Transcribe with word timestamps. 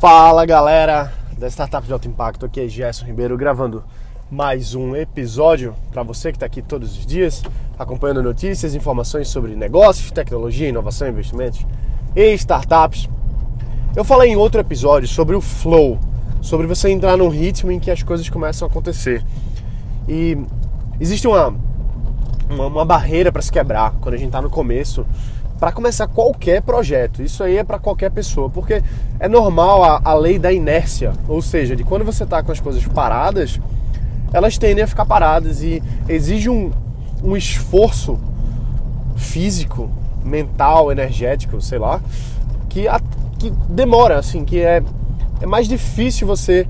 Fala 0.00 0.46
galera 0.46 1.12
da 1.36 1.48
Startup 1.48 1.84
de 1.84 1.92
Alto 1.92 2.06
Impacto, 2.06 2.46
aqui 2.46 2.60
é 2.60 2.68
Gerson 2.68 3.04
Ribeiro 3.04 3.36
gravando 3.36 3.82
mais 4.30 4.72
um 4.72 4.94
episódio 4.94 5.74
para 5.90 6.04
você 6.04 6.30
que 6.30 6.36
está 6.36 6.46
aqui 6.46 6.62
todos 6.62 6.96
os 6.96 7.04
dias 7.04 7.42
acompanhando 7.76 8.22
notícias, 8.22 8.76
informações 8.76 9.26
sobre 9.26 9.56
negócios, 9.56 10.12
tecnologia, 10.12 10.68
inovação, 10.68 11.08
investimentos 11.08 11.66
e 12.14 12.32
startups. 12.34 13.08
Eu 13.96 14.04
falei 14.04 14.30
em 14.30 14.36
outro 14.36 14.60
episódio 14.60 15.08
sobre 15.08 15.34
o 15.34 15.40
flow, 15.40 15.98
sobre 16.40 16.68
você 16.68 16.90
entrar 16.90 17.16
num 17.16 17.28
ritmo 17.28 17.72
em 17.72 17.80
que 17.80 17.90
as 17.90 18.00
coisas 18.00 18.30
começam 18.30 18.68
a 18.68 18.70
acontecer. 18.70 19.24
E 20.08 20.38
existe 21.00 21.26
uma, 21.26 21.52
uma, 22.48 22.66
uma 22.66 22.84
barreira 22.84 23.32
para 23.32 23.42
se 23.42 23.50
quebrar 23.50 23.94
quando 24.00 24.14
a 24.14 24.18
gente 24.18 24.28
está 24.28 24.40
no 24.40 24.48
começo 24.48 25.04
para 25.58 25.72
começar 25.72 26.06
qualquer 26.06 26.62
projeto. 26.62 27.22
Isso 27.22 27.42
aí 27.42 27.56
é 27.56 27.64
para 27.64 27.78
qualquer 27.78 28.10
pessoa, 28.10 28.48
porque 28.48 28.82
é 29.18 29.28
normal 29.28 29.82
a, 29.82 30.00
a, 30.04 30.14
lei 30.14 30.38
da 30.38 30.52
inércia, 30.52 31.12
ou 31.26 31.42
seja, 31.42 31.74
de 31.74 31.84
quando 31.84 32.04
você 32.04 32.24
está 32.24 32.42
com 32.42 32.52
as 32.52 32.60
coisas 32.60 32.86
paradas, 32.86 33.60
elas 34.32 34.56
tendem 34.56 34.84
a 34.84 34.86
ficar 34.86 35.04
paradas 35.04 35.62
e 35.62 35.82
exige 36.08 36.48
um, 36.48 36.70
um 37.22 37.36
esforço 37.36 38.18
físico, 39.16 39.90
mental, 40.24 40.92
energético, 40.92 41.60
sei 41.60 41.78
lá, 41.78 42.00
que, 42.68 42.86
a, 42.86 43.00
que 43.38 43.50
demora, 43.68 44.18
assim, 44.18 44.44
que 44.44 44.60
é, 44.60 44.82
é 45.40 45.46
mais 45.46 45.66
difícil 45.66 46.26
você 46.26 46.66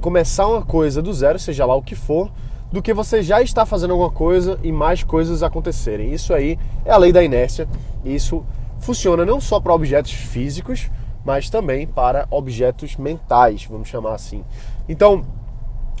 começar 0.00 0.46
uma 0.46 0.62
coisa 0.62 1.00
do 1.00 1.12
zero, 1.12 1.38
seja 1.38 1.64
lá 1.64 1.74
o 1.74 1.82
que 1.82 1.94
for, 1.94 2.30
do 2.74 2.82
que 2.82 2.92
você 2.92 3.22
já 3.22 3.40
está 3.40 3.64
fazendo 3.64 3.92
alguma 3.92 4.10
coisa 4.10 4.58
e 4.60 4.72
mais 4.72 5.04
coisas 5.04 5.44
acontecerem. 5.44 6.12
Isso 6.12 6.34
aí 6.34 6.58
é 6.84 6.90
a 6.90 6.96
lei 6.96 7.12
da 7.12 7.22
inércia. 7.22 7.68
E 8.04 8.12
isso 8.12 8.44
funciona 8.80 9.24
não 9.24 9.40
só 9.40 9.60
para 9.60 9.72
objetos 9.72 10.10
físicos, 10.10 10.90
mas 11.24 11.48
também 11.48 11.86
para 11.86 12.26
objetos 12.32 12.96
mentais, 12.96 13.64
vamos 13.64 13.86
chamar 13.86 14.14
assim. 14.14 14.42
Então, 14.88 15.24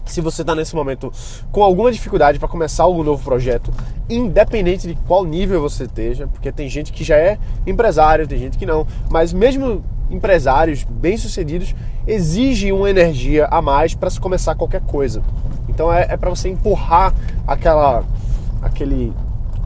se 0.04 0.20
você 0.20 0.42
está 0.42 0.52
nesse 0.52 0.74
momento 0.74 1.12
com 1.52 1.62
alguma 1.62 1.92
dificuldade 1.92 2.40
para 2.40 2.48
começar 2.48 2.82
algum 2.82 3.04
novo 3.04 3.22
projeto, 3.22 3.72
independente 4.10 4.88
de 4.88 4.96
qual 5.06 5.24
nível 5.24 5.60
você 5.60 5.84
esteja, 5.84 6.26
porque 6.26 6.50
tem 6.50 6.68
gente 6.68 6.92
que 6.92 7.04
já 7.04 7.16
é 7.16 7.38
empresário, 7.64 8.26
tem 8.26 8.36
gente 8.36 8.58
que 8.58 8.66
não, 8.66 8.84
mas 9.08 9.32
mesmo 9.32 9.84
empresários 10.10 10.84
bem-sucedidos 10.84 11.74
exigem 12.06 12.72
uma 12.72 12.88
energia 12.90 13.46
a 13.50 13.62
mais 13.62 13.94
para 13.94 14.10
se 14.10 14.20
começar 14.20 14.54
qualquer 14.54 14.82
coisa. 14.82 15.22
Então 15.68 15.92
é, 15.92 16.06
é 16.10 16.16
para 16.16 16.30
você 16.30 16.48
empurrar 16.48 17.14
aquela, 17.46 18.04
aquele, 18.62 19.12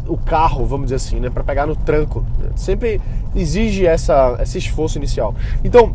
o 0.07 0.17
carro, 0.17 0.65
vamos 0.65 0.87
dizer 0.87 0.97
assim, 0.97 1.21
né, 1.21 1.31
para 1.31 1.45
pegar 1.45 1.67
no 1.67 1.77
tranco. 1.77 2.25
Sempre 2.57 3.01
exige 3.35 3.87
essa, 3.87 4.39
esse 4.41 4.59
esforço 4.59 4.99
inicial. 4.99 5.35
Então, 5.63 5.95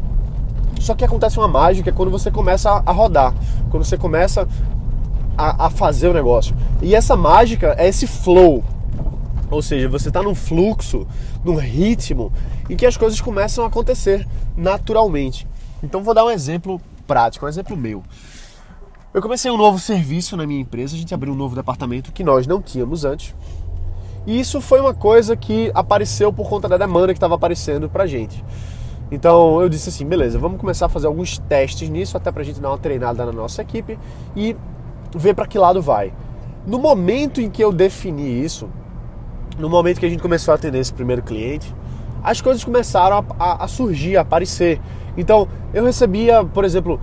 só 0.79 0.93
que 0.93 1.05
acontece 1.05 1.37
uma 1.37 1.47
mágica 1.47 1.91
quando 1.91 2.11
você 2.11 2.29
começa 2.29 2.83
a 2.85 2.91
rodar, 2.91 3.33
quando 3.69 3.83
você 3.83 3.97
começa 3.97 4.47
a, 5.37 5.67
a 5.67 5.69
fazer 5.69 6.09
o 6.09 6.13
negócio. 6.13 6.55
E 6.81 6.93
essa 6.93 7.15
mágica 7.15 7.75
é 7.77 7.87
esse 7.87 8.05
flow, 8.05 8.63
ou 9.53 9.61
seja, 9.61 9.87
você 9.87 10.07
está 10.07 10.21
num 10.21 10.35
fluxo, 10.35 11.07
num 11.43 11.55
ritmo 11.55 12.31
em 12.69 12.75
que 12.75 12.85
as 12.85 12.97
coisas 12.97 13.21
começam 13.21 13.63
a 13.63 13.67
acontecer 13.67 14.27
naturalmente. 14.57 15.47
Então 15.81 16.03
vou 16.03 16.13
dar 16.13 16.25
um 16.25 16.31
exemplo 16.31 16.81
prático, 17.05 17.45
um 17.45 17.49
exemplo 17.49 17.77
meu. 17.77 18.03
Eu 19.13 19.21
comecei 19.21 19.51
um 19.51 19.57
novo 19.57 19.77
serviço 19.77 20.35
na 20.35 20.47
minha 20.47 20.61
empresa, 20.61 20.95
a 20.95 20.97
gente 20.97 21.13
abriu 21.13 21.33
um 21.33 21.35
novo 21.35 21.55
departamento 21.55 22.11
que 22.11 22.23
nós 22.23 22.47
não 22.47 22.61
tínhamos 22.61 23.05
antes. 23.05 23.35
E 24.25 24.39
isso 24.39 24.59
foi 24.59 24.79
uma 24.79 24.93
coisa 24.93 25.35
que 25.35 25.69
apareceu 25.75 26.33
por 26.33 26.49
conta 26.49 26.67
da 26.67 26.77
demanda 26.77 27.13
que 27.13 27.17
estava 27.17 27.35
aparecendo 27.35 27.89
pra 27.89 28.07
gente. 28.07 28.43
Então 29.11 29.61
eu 29.61 29.69
disse 29.69 29.89
assim, 29.89 30.05
beleza, 30.05 30.39
vamos 30.39 30.59
começar 30.59 30.87
a 30.87 30.89
fazer 30.89 31.05
alguns 31.05 31.37
testes 31.37 31.89
nisso, 31.89 32.17
até 32.17 32.31
pra 32.31 32.43
gente 32.43 32.59
dar 32.59 32.69
uma 32.69 32.77
treinada 32.79 33.23
na 33.25 33.31
nossa 33.31 33.61
equipe 33.61 33.99
e 34.35 34.55
ver 35.15 35.35
para 35.35 35.45
que 35.45 35.59
lado 35.59 35.81
vai. 35.81 36.11
No 36.65 36.79
momento 36.79 37.39
em 37.39 37.49
que 37.49 37.63
eu 37.63 37.71
defini 37.71 38.43
isso, 38.43 38.69
no 39.57 39.69
momento 39.69 39.99
que 39.99 40.05
a 40.05 40.09
gente 40.09 40.21
começou 40.21 40.51
a 40.51 40.55
atender 40.55 40.79
esse 40.79 40.93
primeiro 40.93 41.21
cliente, 41.21 41.73
as 42.23 42.41
coisas 42.41 42.63
começaram 42.63 43.17
a, 43.17 43.43
a, 43.43 43.63
a 43.65 43.67
surgir, 43.67 44.17
a 44.17 44.21
aparecer. 44.21 44.79
Então 45.17 45.47
eu 45.73 45.83
recebia, 45.83 46.43
por 46.43 46.65
exemplo, 46.65 46.99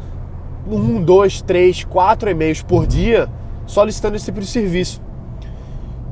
um, 0.66 1.03
dois, 1.03 1.43
três, 1.43 1.84
quatro 1.84 2.31
e-mails 2.31 2.62
por 2.62 2.87
dia 2.87 3.28
solicitando 3.66 4.16
esse 4.16 4.27
tipo 4.27 4.41
de 4.41 4.47
serviço. 4.47 5.00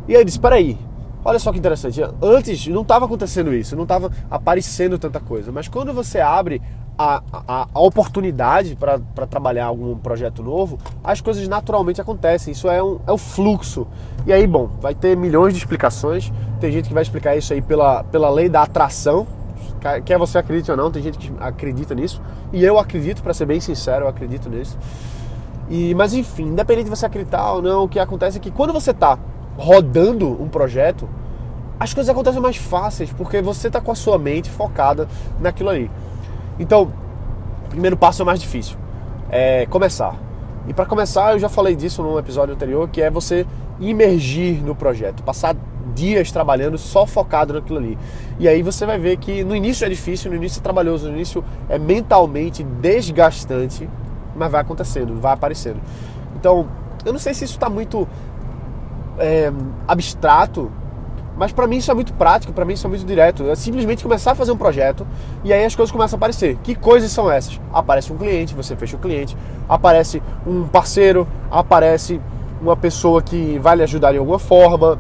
E 0.07 0.15
aí 0.15 0.21
eu 0.21 0.25
disse, 0.25 0.39
peraí, 0.39 0.79
olha 1.25 1.39
só 1.39 1.53
que 1.53 1.59
interessante, 1.59 2.01
antes 2.23 2.67
não 2.69 2.83
estava 2.83 3.05
acontecendo 3.05 3.53
isso, 3.53 3.77
não 3.77 3.83
estava 3.83 4.11
aparecendo 4.31 4.99
tanta 4.99 5.21
coisa, 5.21 5.53
mas 5.53 5.69
quando 5.69 5.93
você 5.93 6.21
abre 6.21 6.63
a, 6.99 7.23
a, 7.33 7.69
a 7.73 7.81
oportunidade 7.81 8.77
para 8.77 9.27
trabalhar 9.27 9.67
algum 9.67 9.97
projeto 9.97 10.43
novo, 10.43 10.79
as 11.03 11.21
coisas 11.21 11.47
naturalmente 11.47 12.01
acontecem, 12.01 12.53
isso 12.53 12.69
é, 12.69 12.83
um, 12.83 12.99
é 13.07 13.13
o 13.13 13.19
fluxo. 13.19 13.87
E 14.27 14.33
aí, 14.33 14.47
bom, 14.47 14.69
vai 14.81 14.95
ter 14.95 15.17
milhões 15.17 15.55
de 15.55 15.61
explicações, 15.61 16.33
tem 16.61 16.73
gente 16.73 16.89
que 16.89 16.95
vai 16.95 17.03
explicar 17.03 17.37
isso 17.37 17.53
aí 17.53 17.63
pela, 17.63 18.03
pela 18.05 18.29
lei 18.29 18.49
da 18.49 18.63
atração, 18.63 19.27
Quer 20.05 20.19
você 20.19 20.39
acredite 20.39 20.71
ou 20.71 20.77
não, 20.77 20.91
tem 20.91 21.03
gente 21.03 21.19
que 21.19 21.33
acredita 21.39 21.95
nisso. 21.95 22.21
E 22.53 22.65
eu 22.65 22.79
acredito, 22.79 23.23
para 23.23 23.33
ser 23.33 23.47
bem 23.47 23.61
sincero, 23.61 24.05
eu 24.05 24.09
acredito 24.09 24.51
nisso. 24.51 24.77
E, 25.71 25.95
mas 25.95 26.15
enfim, 26.15 26.47
independente 26.47 26.85
de 26.85 26.91
você 26.91 27.07
acreditar 27.07 27.53
ou 27.53 27.63
não, 27.63 27.85
o 27.85 27.89
que 27.89 27.99
acontece 27.99 28.39
é 28.39 28.41
que 28.41 28.51
quando 28.51 28.73
você 28.73 28.91
está 28.91 29.19
rodando 29.57 30.31
um 30.43 30.49
projeto, 30.49 31.09
as 31.79 31.95
coisas 31.95 32.11
acontecem 32.11 32.41
mais 32.41 32.57
fáceis, 32.57 33.13
porque 33.13 33.41
você 33.41 33.69
está 33.69 33.81
com 33.81 33.93
a 33.93 33.95
sua 33.95 34.19
mente 34.19 34.51
focada 34.51 35.09
naquilo 35.41 35.69
ali. 35.71 35.91
Então, 36.59 36.91
o 37.67 37.69
primeiro 37.69 37.97
passo 37.97 38.23
é 38.23 38.25
mais 38.25 38.41
difícil. 38.41 38.77
É 39.31 39.67
começar. 39.67 40.17
E 40.67 40.75
para 40.75 40.85
começar, 40.85 41.33
eu 41.33 41.39
já 41.39 41.49
falei 41.49 41.75
disso 41.75 42.03
no 42.03 42.19
episódio 42.19 42.55
anterior, 42.55 42.89
que 42.89 43.01
é 43.01 43.11
você 43.11 43.47
imergir 43.81 44.63
no 44.63 44.75
projeto, 44.75 45.23
passar 45.23 45.57
dias 45.95 46.31
trabalhando 46.31 46.77
só 46.77 47.07
focado 47.07 47.55
naquilo 47.55 47.79
ali. 47.79 47.99
E 48.39 48.47
aí 48.49 48.63
você 48.63 48.85
vai 48.85 48.99
ver 48.99 49.17
que 49.17 49.43
no 49.43 49.55
início 49.55 49.85
é 49.85 49.89
difícil, 49.89 50.31
no 50.31 50.37
início 50.37 50.61
é 50.61 50.63
trabalhoso, 50.63 51.09
no 51.09 51.15
início 51.15 51.45
é 51.69 51.79
mentalmente 51.79 52.63
desgastante, 52.63 53.89
mas 54.37 54.51
vai 54.51 54.61
acontecendo, 54.61 55.19
vai 55.21 55.33
aparecendo. 55.33 55.81
Então, 56.37 56.69
eu 57.05 57.13
não 57.13 57.19
sei 57.19 57.35
se 57.35 57.45
isso 57.45 57.55
está 57.55 57.69
muito 57.69 58.07
é, 59.19 59.53
abstrato, 59.87 60.71
mas 61.39 61.53
para 61.53 61.69
mim 61.69 61.77
isso 61.77 61.91
é 61.91 61.95
muito 61.95 62.13
prático, 62.15 62.53
para 62.53 62.65
mim 62.65 62.75
isso 62.75 62.85
é 62.87 62.91
muito 62.91 63.07
direto. 63.07 63.49
É 63.49 63.55
simplesmente 63.55 64.03
começar 64.03 64.33
a 64.33 64.35
fazer 64.35 64.51
um 64.51 64.57
projeto 64.57 65.07
e 65.45 65.53
aí 65.53 65.65
as 65.65 65.77
coisas 65.77 65.93
começam 65.93 66.17
a 66.17 66.19
aparecer. 66.19 66.59
Que 66.65 66.75
coisas 66.75 67.13
são 67.13 67.31
essas? 67.31 67.61
Aparece 67.73 68.13
um 68.13 68.17
cliente, 68.17 68.55
você 68.55 68.75
fecha 68.75 68.97
o 68.97 68.99
cliente, 68.99 69.37
aparece 69.69 70.21
um 70.45 70.67
parceiro, 70.67 71.29
aparece 71.49 72.21
uma 72.61 72.77
pessoa 72.77 73.23
que 73.23 73.57
vai 73.61 73.77
lhe 73.77 73.85
ajudar 73.85 74.11
de 74.11 74.19
alguma 74.19 74.41
forma, 74.41 74.99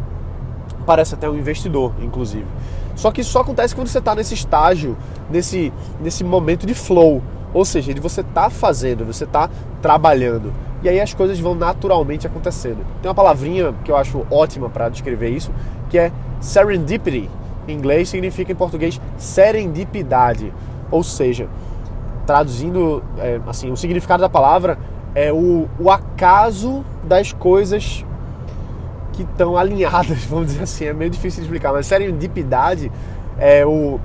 parece 0.86 1.14
até 1.14 1.28
um 1.28 1.36
investidor, 1.36 1.92
inclusive. 2.00 2.46
Só 2.94 3.10
que 3.10 3.20
isso 3.20 3.30
só 3.30 3.40
acontece 3.40 3.74
quando 3.74 3.88
você 3.88 3.98
está 3.98 4.14
nesse 4.14 4.34
estágio, 4.34 4.96
nesse, 5.28 5.72
nesse 6.00 6.22
momento 6.22 6.66
de 6.66 6.74
flow, 6.74 7.20
ou 7.52 7.64
seja, 7.64 7.92
de 7.94 8.00
você 8.00 8.22
tá 8.22 8.50
fazendo, 8.50 9.04
você 9.04 9.26
tá 9.26 9.48
trabalhando. 9.80 10.52
E 10.82 10.88
aí 10.88 11.00
as 11.00 11.12
coisas 11.12 11.40
vão 11.40 11.54
naturalmente 11.54 12.26
acontecendo. 12.26 12.84
Tem 13.02 13.08
uma 13.08 13.14
palavrinha 13.14 13.74
que 13.84 13.90
eu 13.90 13.96
acho 13.96 14.24
ótima 14.30 14.68
para 14.68 14.88
descrever 14.88 15.30
isso, 15.30 15.50
que 15.90 15.98
é 15.98 16.12
serendipity. 16.40 17.28
Em 17.66 17.72
inglês 17.72 18.08
significa 18.08 18.52
em 18.52 18.54
português 18.54 19.00
serendipidade. 19.16 20.52
Ou 20.90 21.02
seja, 21.02 21.48
traduzindo 22.26 23.02
é, 23.18 23.40
assim, 23.46 23.70
o 23.70 23.76
significado 23.76 24.20
da 24.20 24.28
palavra 24.28 24.78
é 25.14 25.32
o, 25.32 25.68
o 25.78 25.90
acaso 25.90 26.84
das 27.02 27.32
coisas 27.32 28.04
que 29.12 29.22
estão 29.22 29.56
alinhadas, 29.56 30.24
vamos 30.30 30.46
dizer 30.46 30.62
assim. 30.62 30.84
É 30.84 30.92
meio 30.92 31.10
difícil 31.10 31.40
de 31.40 31.46
explicar, 31.46 31.72
mas 31.72 31.86
serendipidade 31.86 32.92
é 33.36 33.66
o. 33.66 33.98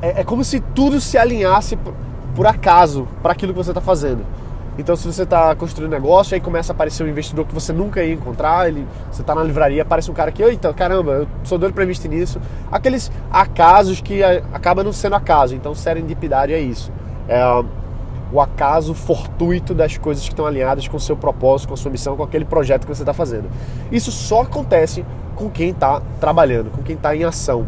É, 0.00 0.22
é 0.22 0.24
como 0.24 0.42
se 0.42 0.58
tudo 0.58 1.00
se 1.00 1.16
alinhasse 1.16 1.78
por 2.34 2.46
acaso 2.46 3.06
para 3.22 3.32
aquilo 3.32 3.52
que 3.52 3.58
você 3.58 3.70
está 3.70 3.80
fazendo. 3.80 4.24
Então, 4.78 4.96
se 4.96 5.06
você 5.06 5.24
está 5.24 5.54
construindo 5.54 5.90
um 5.90 5.94
negócio, 5.94 6.34
aí 6.34 6.40
começa 6.40 6.72
a 6.72 6.74
aparecer 6.74 7.04
um 7.04 7.08
investidor 7.08 7.44
que 7.44 7.52
você 7.52 7.74
nunca 7.74 8.02
ia 8.02 8.14
encontrar, 8.14 8.68
ele, 8.68 8.86
você 9.10 9.20
está 9.20 9.34
na 9.34 9.42
livraria, 9.42 9.82
aparece 9.82 10.10
um 10.10 10.14
cara 10.14 10.32
que, 10.32 10.42
eita, 10.42 10.72
caramba, 10.72 11.12
eu 11.12 11.28
sou 11.44 11.58
doido 11.58 11.74
para 11.74 11.84
investir 11.84 12.10
nisso. 12.10 12.40
Aqueles 12.70 13.12
acasos 13.30 14.00
que 14.00 14.22
acaba 14.24 14.82
não 14.82 14.92
sendo 14.92 15.14
acaso. 15.14 15.54
Então, 15.54 15.74
serendipidade 15.74 16.54
é 16.54 16.58
isso. 16.58 16.90
É, 17.28 17.42
o 18.32 18.40
acaso 18.40 18.94
fortuito 18.94 19.74
das 19.74 19.98
coisas 19.98 20.24
que 20.24 20.30
estão 20.30 20.46
alinhadas 20.46 20.88
com 20.88 20.96
o 20.96 21.00
seu 21.00 21.18
propósito, 21.18 21.68
com 21.68 21.74
a 21.74 21.76
sua 21.76 21.90
missão, 21.90 22.16
com 22.16 22.22
aquele 22.22 22.46
projeto 22.46 22.86
que 22.86 22.94
você 22.94 23.02
está 23.02 23.12
fazendo. 23.12 23.50
Isso 23.90 24.10
só 24.10 24.40
acontece 24.40 25.04
com 25.36 25.50
quem 25.50 25.68
está 25.68 26.00
trabalhando, 26.18 26.70
com 26.70 26.82
quem 26.82 26.96
está 26.96 27.14
em 27.14 27.24
ação. 27.24 27.66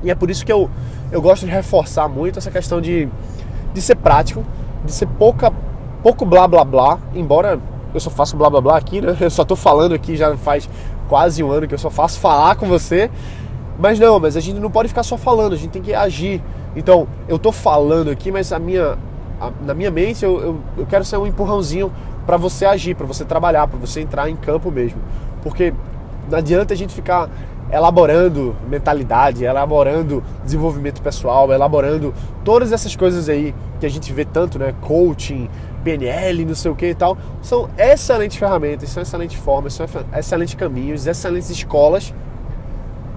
E 0.00 0.10
é 0.10 0.14
por 0.14 0.30
isso 0.30 0.46
que 0.46 0.52
eu, 0.52 0.70
eu 1.10 1.20
gosto 1.20 1.44
de 1.44 1.50
reforçar 1.50 2.08
muito 2.08 2.38
essa 2.38 2.52
questão 2.52 2.80
de, 2.80 3.08
de 3.72 3.80
ser 3.80 3.96
prático, 3.96 4.44
de 4.84 4.92
ser 4.92 5.06
pouca, 5.06 5.52
pouco 6.02 6.24
blá 6.24 6.46
blá 6.46 6.64
blá, 6.64 6.98
embora 7.14 7.58
eu 7.92 8.00
só 8.00 8.10
faço 8.10 8.36
blá 8.36 8.48
blá 8.48 8.60
blá 8.60 8.76
aqui, 8.76 9.00
né? 9.00 9.16
Eu 9.20 9.30
só 9.30 9.42
estou 9.42 9.56
falando 9.56 9.94
aqui 9.94 10.16
já 10.16 10.36
faz 10.36 10.68
quase 11.08 11.42
um 11.42 11.50
ano 11.50 11.66
que 11.66 11.74
eu 11.74 11.78
só 11.78 11.90
faço 11.90 12.20
falar 12.20 12.54
com 12.54 12.66
você, 12.66 13.10
Mas 13.80 13.98
não, 13.98 14.20
mas 14.20 14.36
a 14.36 14.40
gente 14.40 14.60
não 14.60 14.70
pode 14.70 14.88
ficar 14.88 15.02
só 15.02 15.16
falando, 15.16 15.54
a 15.54 15.56
gente 15.56 15.70
tem 15.70 15.82
que 15.82 15.94
agir. 15.94 16.42
Então, 16.76 17.08
eu 17.26 17.38
tô 17.38 17.50
falando 17.50 18.10
aqui, 18.10 18.30
mas 18.30 18.52
a 18.52 18.58
minha, 18.58 18.96
a, 19.40 19.50
na 19.64 19.74
minha 19.74 19.90
mente 19.90 20.24
eu, 20.24 20.40
eu, 20.40 20.60
eu 20.76 20.86
quero 20.86 21.04
ser 21.04 21.16
um 21.16 21.26
empurrãozinho 21.26 21.90
para 22.26 22.36
você 22.36 22.64
agir, 22.66 22.94
para 22.94 23.06
você 23.06 23.24
trabalhar, 23.24 23.66
para 23.66 23.78
você 23.78 24.00
entrar 24.00 24.28
em 24.28 24.36
campo 24.36 24.70
mesmo. 24.70 25.00
Porque 25.42 25.72
não 26.30 26.38
adianta 26.38 26.74
a 26.74 26.76
gente 26.76 26.94
ficar 26.94 27.28
elaborando 27.72 28.56
mentalidade, 28.68 29.44
elaborando 29.44 30.22
desenvolvimento 30.44 31.00
pessoal, 31.00 31.52
elaborando 31.52 32.12
todas 32.44 32.72
essas 32.72 32.96
coisas 32.96 33.28
aí 33.28 33.54
que 33.78 33.86
a 33.86 33.88
gente 33.88 34.12
vê 34.12 34.24
tanto, 34.24 34.58
né? 34.58 34.74
Coaching, 34.80 35.48
PNL, 35.84 36.44
não 36.44 36.54
sei 36.54 36.70
o 36.70 36.74
que 36.74 36.86
e 36.86 36.94
tal. 36.94 37.16
São 37.40 37.68
excelentes 37.78 38.36
ferramentas, 38.36 38.88
são 38.90 39.02
excelentes 39.02 39.38
formas, 39.40 39.74
são 39.74 39.86
excelentes 40.16 40.54
caminhos, 40.54 41.06
excelentes 41.06 41.50
escolas. 41.50 42.12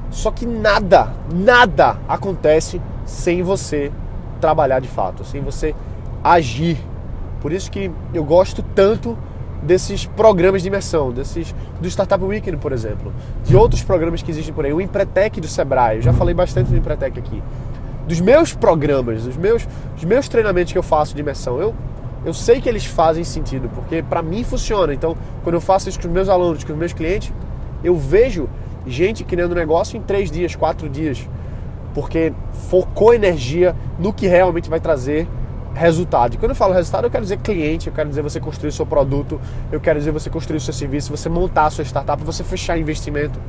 Só 0.09 0.29
que 0.29 0.45
nada, 0.45 1.11
nada 1.33 1.97
acontece 2.07 2.79
sem 3.05 3.41
você 3.41 3.91
trabalhar 4.39 4.79
de 4.79 4.87
fato, 4.87 5.25
sem 5.25 5.41
você 5.41 5.75
agir. 6.23 6.77
Por 7.41 7.51
isso 7.51 7.69
que 7.71 7.91
eu 8.13 8.23
gosto 8.23 8.63
tanto 8.75 9.17
desses 9.63 10.05
programas 10.05 10.61
de 10.61 10.67
imersão, 10.67 11.11
desses 11.11 11.55
do 11.79 11.87
Startup 11.87 12.23
Weekend, 12.23 12.57
por 12.57 12.71
exemplo, 12.71 13.13
de 13.43 13.55
outros 13.55 13.81
programas 13.81 14.21
que 14.21 14.29
existem 14.29 14.53
por 14.53 14.65
aí, 14.65 14.73
o 14.73 14.81
Empretec 14.81 15.39
do 15.39 15.47
Sebrae, 15.47 15.97
eu 15.97 16.01
já 16.01 16.13
falei 16.13 16.33
bastante 16.33 16.69
do 16.69 16.77
Empretec 16.77 17.17
aqui. 17.17 17.41
Dos 18.07 18.19
meus 18.19 18.53
programas, 18.53 19.23
dos 19.23 19.37
meus, 19.37 19.65
dos 19.95 20.03
meus 20.03 20.27
treinamentos 20.27 20.73
que 20.73 20.77
eu 20.77 20.83
faço 20.83 21.15
de 21.15 21.21
imersão, 21.21 21.59
eu, 21.59 21.73
eu 22.25 22.33
sei 22.33 22.59
que 22.59 22.67
eles 22.67 22.85
fazem 22.85 23.23
sentido, 23.23 23.69
porque 23.73 24.03
para 24.03 24.21
mim 24.21 24.43
funciona. 24.43 24.93
Então, 24.93 25.15
quando 25.43 25.55
eu 25.55 25.61
faço 25.61 25.87
isso 25.87 25.99
com 25.99 26.07
os 26.07 26.13
meus 26.13 26.27
alunos, 26.27 26.63
com 26.63 26.73
os 26.73 26.79
meus 26.79 26.91
clientes, 26.91 27.33
eu 27.83 27.95
vejo 27.95 28.49
gente 28.85 29.23
criando 29.23 29.55
negócio 29.55 29.97
em 29.97 30.01
três 30.01 30.29
dias, 30.29 30.55
quatro 30.55 30.89
dias, 30.89 31.27
porque 31.93 32.33
focou 32.69 33.13
energia 33.13 33.75
no 33.97 34.11
que 34.11 34.27
realmente 34.27 34.69
vai 34.69 34.79
trazer 34.79 35.27
resultado. 35.73 36.35
E 36.35 36.37
quando 36.37 36.51
eu 36.51 36.55
falo 36.55 36.73
resultado, 36.73 37.05
eu 37.05 37.11
quero 37.11 37.23
dizer 37.23 37.37
cliente, 37.37 37.87
eu 37.87 37.93
quero 37.93 38.09
dizer 38.09 38.21
você 38.21 38.39
construir 38.39 38.71
seu 38.71 38.85
produto, 38.85 39.39
eu 39.71 39.79
quero 39.79 39.99
dizer 39.99 40.11
você 40.11 40.29
construir 40.29 40.59
seu 40.59 40.73
serviço, 40.73 41.09
você 41.15 41.29
montar 41.29 41.65
a 41.65 41.69
sua 41.69 41.83
startup, 41.83 42.23
você 42.23 42.43
fechar 42.43 42.77
investimento. 42.77 43.39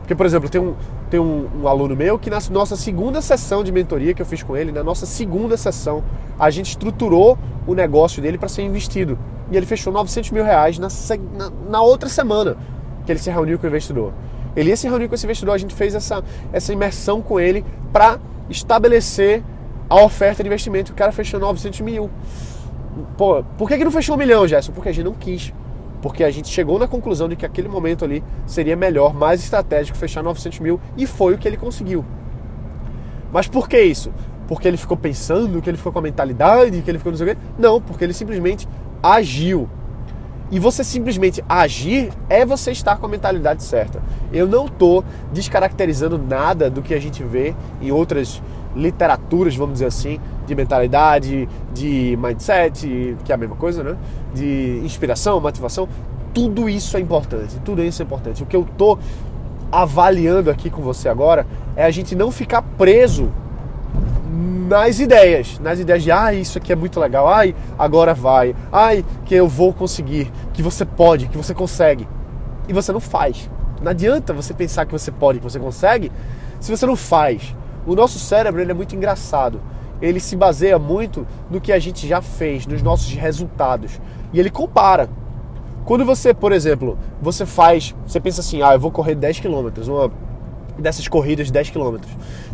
Porque, 0.00 0.14
por 0.14 0.24
exemplo, 0.24 0.48
tem 0.48 0.60
um, 0.60 0.74
tem 1.10 1.20
um, 1.20 1.48
um, 1.62 1.68
aluno 1.68 1.94
meu 1.94 2.18
que 2.18 2.30
na 2.30 2.38
nossa 2.50 2.76
segunda 2.76 3.20
sessão 3.20 3.62
de 3.62 3.70
mentoria 3.70 4.14
que 4.14 4.22
eu 4.22 4.26
fiz 4.26 4.42
com 4.42 4.56
ele, 4.56 4.72
na 4.72 4.82
nossa 4.82 5.04
segunda 5.04 5.56
sessão, 5.56 6.02
a 6.38 6.48
gente 6.50 6.70
estruturou 6.70 7.38
o 7.66 7.74
negócio 7.74 8.22
dele 8.22 8.38
para 8.38 8.48
ser 8.48 8.62
investido. 8.62 9.18
E 9.50 9.56
ele 9.56 9.66
fechou 9.66 9.92
900 9.92 10.30
mil 10.30 10.44
reais 10.44 10.78
na, 10.78 10.88
na, 11.36 11.52
na 11.68 11.82
outra 11.82 12.08
semana 12.08 12.56
que 13.04 13.12
ele 13.12 13.18
se 13.18 13.30
reuniu 13.30 13.58
com 13.58 13.66
o 13.66 13.68
investidor. 13.68 14.12
Ele 14.56 14.70
ia 14.70 14.76
se 14.76 14.88
reunir 14.88 15.08
com 15.08 15.14
esse 15.14 15.26
investidor, 15.26 15.54
a 15.54 15.58
gente 15.58 15.74
fez 15.74 15.94
essa, 15.94 16.22
essa 16.52 16.72
imersão 16.72 17.20
com 17.20 17.38
ele 17.38 17.64
para 17.92 18.18
estabelecer 18.50 19.42
a 19.88 20.02
oferta 20.02 20.42
de 20.42 20.48
investimento. 20.48 20.92
O 20.92 20.94
cara 20.94 21.12
fechou 21.12 21.40
900 21.40 21.80
mil. 21.80 22.10
Pô, 23.16 23.44
por 23.56 23.68
que, 23.68 23.78
que 23.78 23.84
não 23.84 23.90
fechou 23.90 24.14
um 24.14 24.18
milhão, 24.18 24.46
Gerson? 24.46 24.72
Porque 24.72 24.88
a 24.88 24.92
gente 24.92 25.04
não 25.04 25.14
quis. 25.14 25.52
Porque 26.02 26.22
a 26.22 26.30
gente 26.30 26.48
chegou 26.48 26.78
na 26.78 26.86
conclusão 26.86 27.28
de 27.28 27.36
que 27.36 27.44
aquele 27.44 27.68
momento 27.68 28.04
ali 28.04 28.22
seria 28.46 28.76
melhor, 28.76 29.14
mais 29.14 29.42
estratégico 29.42 29.96
fechar 29.96 30.22
900 30.22 30.60
mil 30.60 30.80
e 30.96 31.06
foi 31.06 31.34
o 31.34 31.38
que 31.38 31.48
ele 31.48 31.56
conseguiu. 31.56 32.04
Mas 33.32 33.48
por 33.48 33.68
que 33.68 33.80
isso? 33.80 34.12
Porque 34.46 34.66
ele 34.66 34.76
ficou 34.76 34.96
pensando, 34.96 35.60
que 35.60 35.68
ele 35.68 35.76
ficou 35.76 35.92
com 35.92 35.98
a 35.98 36.02
mentalidade, 36.02 36.80
que 36.82 36.90
ele 36.90 36.98
ficou 36.98 37.12
não 37.12 37.18
sei 37.18 37.32
o 37.32 37.34
quê? 37.34 37.42
Não, 37.58 37.80
porque 37.80 38.04
ele 38.04 38.12
simplesmente 38.12 38.68
agiu. 39.02 39.68
E 40.50 40.58
você 40.58 40.82
simplesmente 40.82 41.44
agir 41.46 42.10
é 42.28 42.46
você 42.46 42.70
estar 42.70 42.96
com 42.96 43.04
a 43.04 43.08
mentalidade 43.08 43.62
certa. 43.62 44.00
Eu 44.32 44.46
não 44.46 44.64
estou 44.64 45.04
descaracterizando 45.30 46.16
nada 46.16 46.70
do 46.70 46.80
que 46.80 46.94
a 46.94 47.00
gente 47.00 47.22
vê 47.22 47.54
em 47.82 47.90
outras 47.90 48.40
literaturas, 48.74 49.56
vamos 49.56 49.74
dizer 49.74 49.86
assim, 49.86 50.20
de 50.46 50.54
mentalidade, 50.54 51.48
de 51.72 52.18
mindset, 52.20 53.16
que 53.24 53.32
é 53.32 53.34
a 53.34 53.38
mesma 53.38 53.56
coisa, 53.56 53.82
né? 53.82 53.96
De 54.34 54.80
inspiração, 54.84 55.40
motivação. 55.40 55.88
Tudo 56.32 56.68
isso 56.68 56.96
é 56.96 57.00
importante, 57.00 57.58
tudo 57.64 57.82
isso 57.82 58.02
é 58.02 58.04
importante. 58.04 58.42
O 58.42 58.46
que 58.46 58.56
eu 58.56 58.66
tô 58.76 58.98
avaliando 59.70 60.50
aqui 60.50 60.70
com 60.70 60.82
você 60.82 61.08
agora 61.08 61.46
é 61.76 61.84
a 61.84 61.90
gente 61.90 62.14
não 62.14 62.30
ficar 62.30 62.62
preso 62.62 63.30
nas 64.68 65.00
ideias, 65.00 65.58
nas 65.58 65.80
ideias 65.80 66.02
de 66.02 66.12
ah, 66.12 66.32
isso 66.32 66.58
aqui 66.58 66.72
é 66.72 66.76
muito 66.76 67.00
legal, 67.00 67.26
ai, 67.26 67.54
agora 67.78 68.12
vai, 68.12 68.54
ai, 68.70 69.04
que 69.24 69.34
eu 69.34 69.48
vou 69.48 69.72
conseguir, 69.72 70.30
que 70.52 70.62
você 70.62 70.84
pode, 70.84 71.28
que 71.28 71.36
você 71.36 71.54
consegue. 71.54 72.06
E 72.68 72.72
você 72.72 72.92
não 72.92 73.00
faz. 73.00 73.48
Não 73.82 73.90
adianta 73.90 74.34
você 74.34 74.52
pensar 74.52 74.84
que 74.84 74.92
você 74.92 75.10
pode, 75.10 75.38
que 75.38 75.44
você 75.44 75.58
consegue, 75.58 76.12
se 76.60 76.70
você 76.70 76.84
não 76.84 76.96
faz. 76.96 77.54
O 77.88 77.94
nosso 77.94 78.18
cérebro 78.18 78.60
ele 78.60 78.70
é 78.70 78.74
muito 78.74 78.94
engraçado. 78.94 79.62
Ele 80.00 80.20
se 80.20 80.36
baseia 80.36 80.78
muito 80.78 81.26
no 81.50 81.58
que 81.58 81.72
a 81.72 81.78
gente 81.78 82.06
já 82.06 82.20
fez, 82.20 82.66
nos 82.66 82.82
nossos 82.82 83.10
resultados. 83.14 83.98
E 84.30 84.38
ele 84.38 84.50
compara. 84.50 85.08
Quando 85.86 86.04
você, 86.04 86.34
por 86.34 86.52
exemplo, 86.52 86.98
você 87.20 87.46
faz, 87.46 87.94
você 88.06 88.20
pensa 88.20 88.42
assim, 88.42 88.60
ah, 88.60 88.74
eu 88.74 88.78
vou 88.78 88.90
correr 88.90 89.14
10 89.14 89.40
km, 89.40 89.70
uma 89.88 90.12
dessas 90.78 91.08
corridas 91.08 91.46
de 91.46 91.52
10 91.54 91.70
km. 91.70 91.96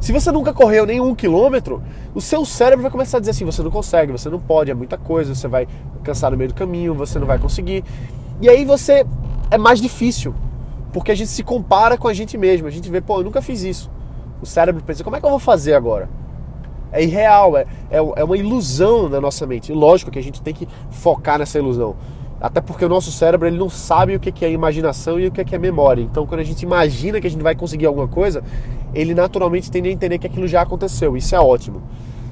Se 0.00 0.12
você 0.12 0.30
nunca 0.30 0.54
correu 0.54 0.86
nem 0.86 1.00
um 1.00 1.16
quilômetro, 1.16 1.82
o 2.14 2.20
seu 2.20 2.44
cérebro 2.44 2.82
vai 2.82 2.90
começar 2.92 3.16
a 3.16 3.20
dizer 3.20 3.32
assim, 3.32 3.44
você 3.44 3.60
não 3.60 3.72
consegue, 3.72 4.12
você 4.12 4.30
não 4.30 4.38
pode, 4.38 4.70
é 4.70 4.74
muita 4.74 4.96
coisa, 4.96 5.34
você 5.34 5.48
vai 5.48 5.66
cansar 6.04 6.30
no 6.30 6.36
meio 6.36 6.50
do 6.50 6.54
caminho, 6.54 6.94
você 6.94 7.18
não 7.18 7.26
vai 7.26 7.40
conseguir. 7.40 7.82
E 8.40 8.48
aí 8.48 8.64
você 8.64 9.04
é 9.50 9.58
mais 9.58 9.80
difícil, 9.80 10.32
porque 10.92 11.10
a 11.10 11.14
gente 11.14 11.28
se 11.28 11.42
compara 11.42 11.98
com 11.98 12.06
a 12.06 12.14
gente 12.14 12.38
mesmo, 12.38 12.68
a 12.68 12.70
gente 12.70 12.88
vê, 12.88 13.00
pô, 13.00 13.18
eu 13.18 13.24
nunca 13.24 13.42
fiz 13.42 13.64
isso. 13.64 13.90
O 14.40 14.46
cérebro 14.46 14.82
pensa, 14.84 15.02
como 15.02 15.16
é 15.16 15.20
que 15.20 15.26
eu 15.26 15.30
vou 15.30 15.38
fazer 15.38 15.74
agora? 15.74 16.08
É 16.92 17.02
irreal, 17.02 17.56
é, 17.56 17.66
é, 17.90 17.96
é 17.96 18.24
uma 18.24 18.36
ilusão 18.36 19.08
na 19.08 19.20
nossa 19.20 19.46
mente. 19.46 19.72
E 19.72 19.74
lógico 19.74 20.10
que 20.10 20.18
a 20.18 20.22
gente 20.22 20.40
tem 20.40 20.54
que 20.54 20.68
focar 20.90 21.38
nessa 21.38 21.58
ilusão. 21.58 21.96
Até 22.40 22.60
porque 22.60 22.84
o 22.84 22.88
nosso 22.88 23.10
cérebro 23.10 23.48
ele 23.48 23.56
não 23.56 23.70
sabe 23.70 24.14
o 24.14 24.20
que 24.20 24.44
é 24.44 24.50
imaginação 24.50 25.18
e 25.18 25.26
o 25.26 25.30
que 25.32 25.54
é 25.54 25.58
memória. 25.58 26.02
Então, 26.02 26.26
quando 26.26 26.40
a 26.40 26.44
gente 26.44 26.62
imagina 26.62 27.20
que 27.20 27.26
a 27.26 27.30
gente 27.30 27.42
vai 27.42 27.54
conseguir 27.54 27.86
alguma 27.86 28.06
coisa, 28.06 28.44
ele 28.92 29.14
naturalmente 29.14 29.70
tende 29.70 29.88
a 29.88 29.92
entender 29.92 30.18
que 30.18 30.26
aquilo 30.26 30.46
já 30.46 30.60
aconteceu. 30.60 31.16
Isso 31.16 31.34
é 31.34 31.40
ótimo. 31.40 31.82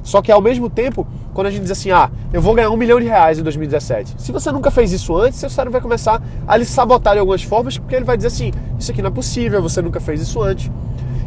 Só 0.03 0.21
que 0.21 0.33
ao 0.33 0.41
mesmo 0.41 0.69
tempo, 0.69 1.07
quando 1.33 1.47
a 1.47 1.51
gente 1.51 1.63
diz 1.63 1.71
assim, 1.71 1.91
ah, 1.91 2.11
eu 2.33 2.43
vou 2.43 2.55
ganhar 2.55 2.71
um 2.71 2.77
milhão 2.77 3.01
de 3.01 3.07
reais 3.07 3.39
em 3.39 3.43
2017. 3.43 4.15
Se 4.19 4.33
você 4.33 4.51
nunca 4.51 4.71
fez 4.71 4.93
isso 4.93 5.17
antes, 5.17 5.39
seu 5.39 5.49
cérebro 5.49 5.73
vai 5.73 5.81
começar 5.81 6.21
a 6.47 6.57
lhe 6.57 6.65
sabotar 6.65 7.15
de 7.15 7.21
algumas 7.21 7.43
formas, 7.43 7.79
porque 7.79 7.95
ele 7.95 8.05
vai 8.05 8.17
dizer 8.17 8.29
assim, 8.29 8.53
isso 8.79 8.91
aqui 8.91 9.01
não 9.01 9.09
é 9.09 9.13
possível, 9.13 9.63
você 9.63 9.81
nunca 9.81 10.01
fez 10.01 10.21
isso 10.21 10.43
antes. 10.43 10.71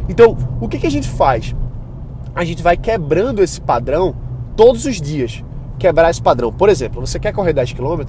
Então, 0.08 0.36
o 0.60 0.68
que, 0.68 0.78
que 0.78 0.86
a 0.86 0.90
gente 0.90 1.08
faz? 1.08 1.54
A 2.34 2.44
gente 2.44 2.62
vai 2.62 2.76
quebrando 2.76 3.42
esse 3.42 3.60
padrão 3.60 4.14
todos 4.56 4.84
os 4.84 5.00
dias. 5.00 5.42
Quebrar 5.78 6.10
esse 6.10 6.22
padrão. 6.22 6.52
Por 6.52 6.68
exemplo, 6.68 7.06
você 7.06 7.18
quer 7.18 7.32
correr 7.32 7.52
10 7.52 7.72
km, 7.72 8.02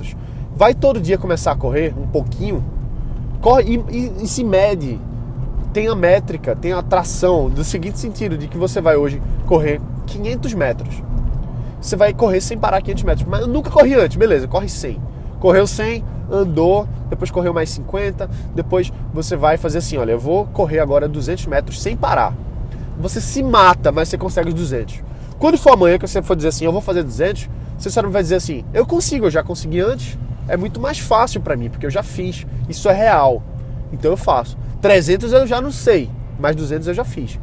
vai 0.56 0.74
todo 0.74 1.00
dia 1.00 1.18
começar 1.18 1.52
a 1.52 1.56
correr 1.56 1.94
um 1.98 2.08
pouquinho, 2.08 2.64
corre 3.42 3.64
e, 3.64 3.96
e, 3.96 4.24
e 4.24 4.28
se 4.28 4.44
mede. 4.44 5.00
Tem 5.74 5.88
a 5.88 5.96
métrica, 5.96 6.56
tem 6.56 6.72
a 6.72 6.82
tração, 6.82 7.50
do 7.50 7.64
seguinte 7.64 8.00
sentido, 8.00 8.38
de 8.38 8.48
que 8.48 8.58
você 8.58 8.82
vai 8.82 8.96
hoje 8.96 9.22
correr 9.46 9.82
500 10.08 10.54
metros. 10.54 11.04
Você 11.80 11.96
vai 11.96 12.14
correr 12.14 12.42
sem 12.42 12.58
parar 12.58 12.82
500 12.82 13.04
metros. 13.04 13.28
Mas 13.28 13.42
eu 13.42 13.48
nunca 13.48 13.70
corri 13.70 13.94
antes, 13.94 14.18
beleza, 14.18 14.48
corre 14.48 14.70
100. 14.70 15.00
Correu 15.40 15.68
100, 15.68 16.04
andou, 16.32 16.88
depois 17.10 17.32
correu 17.32 17.54
mais 17.54 17.70
50, 17.70 18.30
depois 18.54 18.92
você 19.14 19.36
vai 19.36 19.58
fazer 19.58 19.80
assim, 19.80 19.98
olha, 19.98 20.12
eu 20.12 20.20
vou 20.20 20.46
correr 20.48 20.80
agora 20.80 21.08
200 21.08 21.46
metros 21.46 21.82
sem 21.82 21.96
parar. 21.96 22.34
Você 23.00 23.22
se 23.22 23.44
mata, 23.44 23.92
mas 23.92 24.10
você 24.10 24.18
consegue 24.18 24.50
os 24.50 24.56
200. 24.56 25.04
Quando 25.38 25.58
for 25.58 25.74
amanhã 25.74 25.98
que 25.98 26.08
você 26.08 26.22
for 26.22 26.36
dizer 26.36 26.50
assim, 26.50 26.66
eu 26.66 26.72
vou 26.72 26.82
fazer 26.82 27.04
200, 27.04 27.50
você 27.78 27.90
só 27.90 28.02
não 28.02 28.10
vai 28.10 28.24
dizer 28.24 28.36
assim, 28.36 28.66
eu 28.74 28.86
consigo, 28.86 29.28
eu 29.28 29.32
já 29.32 29.44
consegui 29.44 29.80
antes, 29.80 30.18
é 30.48 30.58
muito 30.58 30.80
mais 30.80 30.98
fácil 30.98 31.42
para 31.42 31.56
mim, 31.56 31.70
porque 31.70 31.86
eu 31.86 31.92
já 31.92 32.02
fiz, 32.02 32.46
isso 32.68 32.90
é 32.90 32.94
real, 32.94 33.44
então 33.92 34.12
eu 34.12 34.18
faço. 34.18 34.58
300 34.82 35.32
eu 35.32 35.46
já 35.46 35.62
não 35.62 35.72
sei, 35.72 36.10
mas 36.40 36.56
200 36.56 36.88
eu 36.88 36.94
já 36.94 37.04
fiz. 37.04 37.40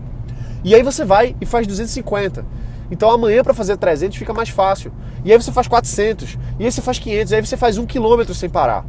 E 0.64 0.74
aí 0.74 0.82
você 0.82 1.04
vai 1.04 1.36
e 1.40 1.46
faz 1.46 1.66
250. 1.66 2.44
Então 2.90 3.10
amanhã 3.10 3.42
para 3.42 3.54
fazer 3.54 3.76
300 3.76 4.16
fica 4.16 4.32
mais 4.32 4.48
fácil. 4.48 4.92
E 5.24 5.32
aí 5.32 5.40
você 5.40 5.50
faz 5.50 5.66
400, 5.66 6.38
e 6.58 6.64
aí 6.64 6.72
você 6.72 6.82
faz 6.82 6.98
500, 6.98 7.32
e 7.32 7.34
aí 7.36 7.46
você 7.46 7.56
faz 7.56 7.78
um 7.78 7.86
quilômetro 7.86 8.34
sem 8.34 8.48
parar. 8.48 8.84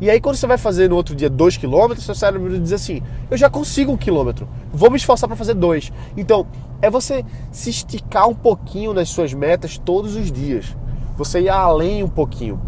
E 0.00 0.08
aí 0.08 0.20
quando 0.20 0.36
você 0.36 0.46
vai 0.46 0.58
fazer 0.58 0.88
no 0.88 0.96
outro 0.96 1.14
dia 1.14 1.28
2 1.28 1.56
quilômetros, 1.56 2.04
seu 2.04 2.14
cérebro 2.14 2.58
diz 2.60 2.72
assim, 2.72 3.02
eu 3.30 3.36
já 3.36 3.50
consigo 3.50 3.90
um 3.90 3.96
quilômetro, 3.96 4.48
vou 4.72 4.90
me 4.90 4.96
esforçar 4.96 5.28
para 5.28 5.36
fazer 5.36 5.54
dois. 5.54 5.92
Então 6.16 6.46
é 6.80 6.88
você 6.88 7.24
se 7.50 7.70
esticar 7.70 8.28
um 8.28 8.34
pouquinho 8.34 8.92
nas 8.92 9.08
suas 9.08 9.34
metas 9.34 9.78
todos 9.78 10.14
os 10.14 10.30
dias. 10.30 10.76
Você 11.16 11.40
ir 11.40 11.48
além 11.48 12.04
um 12.04 12.08
pouquinho. 12.08 12.60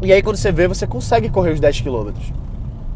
E 0.00 0.12
aí 0.12 0.22
quando 0.22 0.36
você 0.36 0.50
vê, 0.50 0.66
você 0.66 0.86
consegue 0.86 1.28
correr 1.28 1.52
os 1.52 1.60
10 1.60 1.82
quilômetros. 1.82 2.32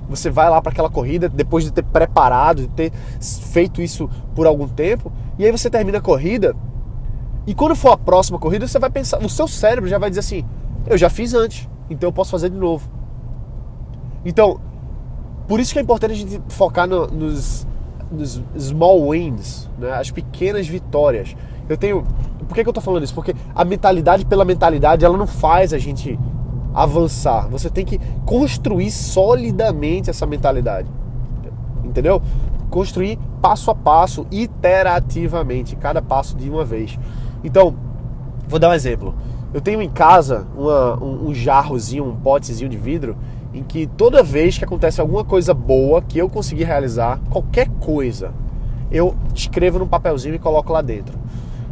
Você 0.08 0.30
vai 0.30 0.48
lá 0.48 0.62
para 0.62 0.72
aquela 0.72 0.88
corrida 0.88 1.28
depois 1.28 1.64
de 1.64 1.70
ter 1.70 1.82
preparado, 1.82 2.62
de 2.62 2.68
ter 2.68 2.92
feito 3.20 3.82
isso 3.82 4.08
por 4.34 4.46
algum 4.46 4.66
tempo, 4.66 5.12
e 5.38 5.44
aí 5.44 5.52
você 5.52 5.70
termina 5.70 5.98
a 5.98 6.00
corrida 6.00 6.54
e 7.48 7.54
quando 7.54 7.74
for 7.74 7.92
a 7.92 7.96
próxima 7.96 8.38
corrida, 8.38 8.68
você 8.68 8.78
vai 8.78 8.90
pensar, 8.90 9.24
o 9.24 9.28
seu 9.28 9.48
cérebro 9.48 9.88
já 9.88 9.98
vai 9.98 10.10
dizer 10.10 10.20
assim: 10.20 10.44
eu 10.86 10.98
já 10.98 11.08
fiz 11.08 11.32
antes, 11.32 11.66
então 11.88 12.08
eu 12.08 12.12
posso 12.12 12.30
fazer 12.30 12.50
de 12.50 12.56
novo. 12.58 12.86
Então, 14.22 14.60
por 15.46 15.58
isso 15.58 15.72
que 15.72 15.78
é 15.78 15.82
importante 15.82 16.12
a 16.12 16.14
gente 16.14 16.42
focar 16.48 16.86
no, 16.86 17.06
nos, 17.06 17.66
dos 18.10 18.42
small 18.58 19.10
wins, 19.10 19.66
né? 19.78 19.92
as 19.92 20.10
pequenas 20.10 20.68
vitórias. 20.68 21.34
Eu 21.66 21.78
tenho. 21.78 22.04
Por 22.46 22.54
que, 22.54 22.62
que 22.62 22.68
eu 22.68 22.72
tô 22.72 22.82
falando 22.82 23.04
isso? 23.04 23.14
Porque 23.14 23.34
a 23.54 23.64
mentalidade 23.64 24.26
pela 24.26 24.44
mentalidade 24.44 25.02
ela 25.02 25.16
não 25.16 25.26
faz 25.26 25.72
a 25.72 25.78
gente 25.78 26.18
avançar. 26.74 27.48
Você 27.48 27.70
tem 27.70 27.84
que 27.84 27.98
construir 28.26 28.90
solidamente 28.90 30.10
essa 30.10 30.26
mentalidade. 30.26 30.88
Entendeu? 31.82 32.20
Construir 32.70 33.18
passo 33.40 33.70
a 33.70 33.74
passo, 33.74 34.26
iterativamente, 34.30 35.76
cada 35.76 36.02
passo 36.02 36.36
de 36.36 36.48
uma 36.50 36.64
vez. 36.64 36.98
Então, 37.42 37.74
vou 38.46 38.58
dar 38.58 38.70
um 38.70 38.74
exemplo. 38.74 39.14
Eu 39.52 39.60
tenho 39.60 39.80
em 39.80 39.88
casa 39.88 40.46
uma, 40.56 41.02
um, 41.02 41.28
um 41.28 41.34
jarrozinho, 41.34 42.04
um 42.04 42.14
potezinho 42.14 42.68
de 42.68 42.76
vidro, 42.76 43.16
em 43.54 43.62
que 43.62 43.86
toda 43.86 44.22
vez 44.22 44.58
que 44.58 44.64
acontece 44.64 45.00
alguma 45.00 45.24
coisa 45.24 45.54
boa 45.54 46.02
que 46.02 46.18
eu 46.18 46.28
conseguir 46.28 46.64
realizar, 46.64 47.18
qualquer 47.30 47.68
coisa, 47.80 48.32
eu 48.90 49.16
escrevo 49.34 49.78
num 49.78 49.86
papelzinho 49.86 50.34
e 50.34 50.38
coloco 50.38 50.72
lá 50.72 50.82
dentro. 50.82 51.18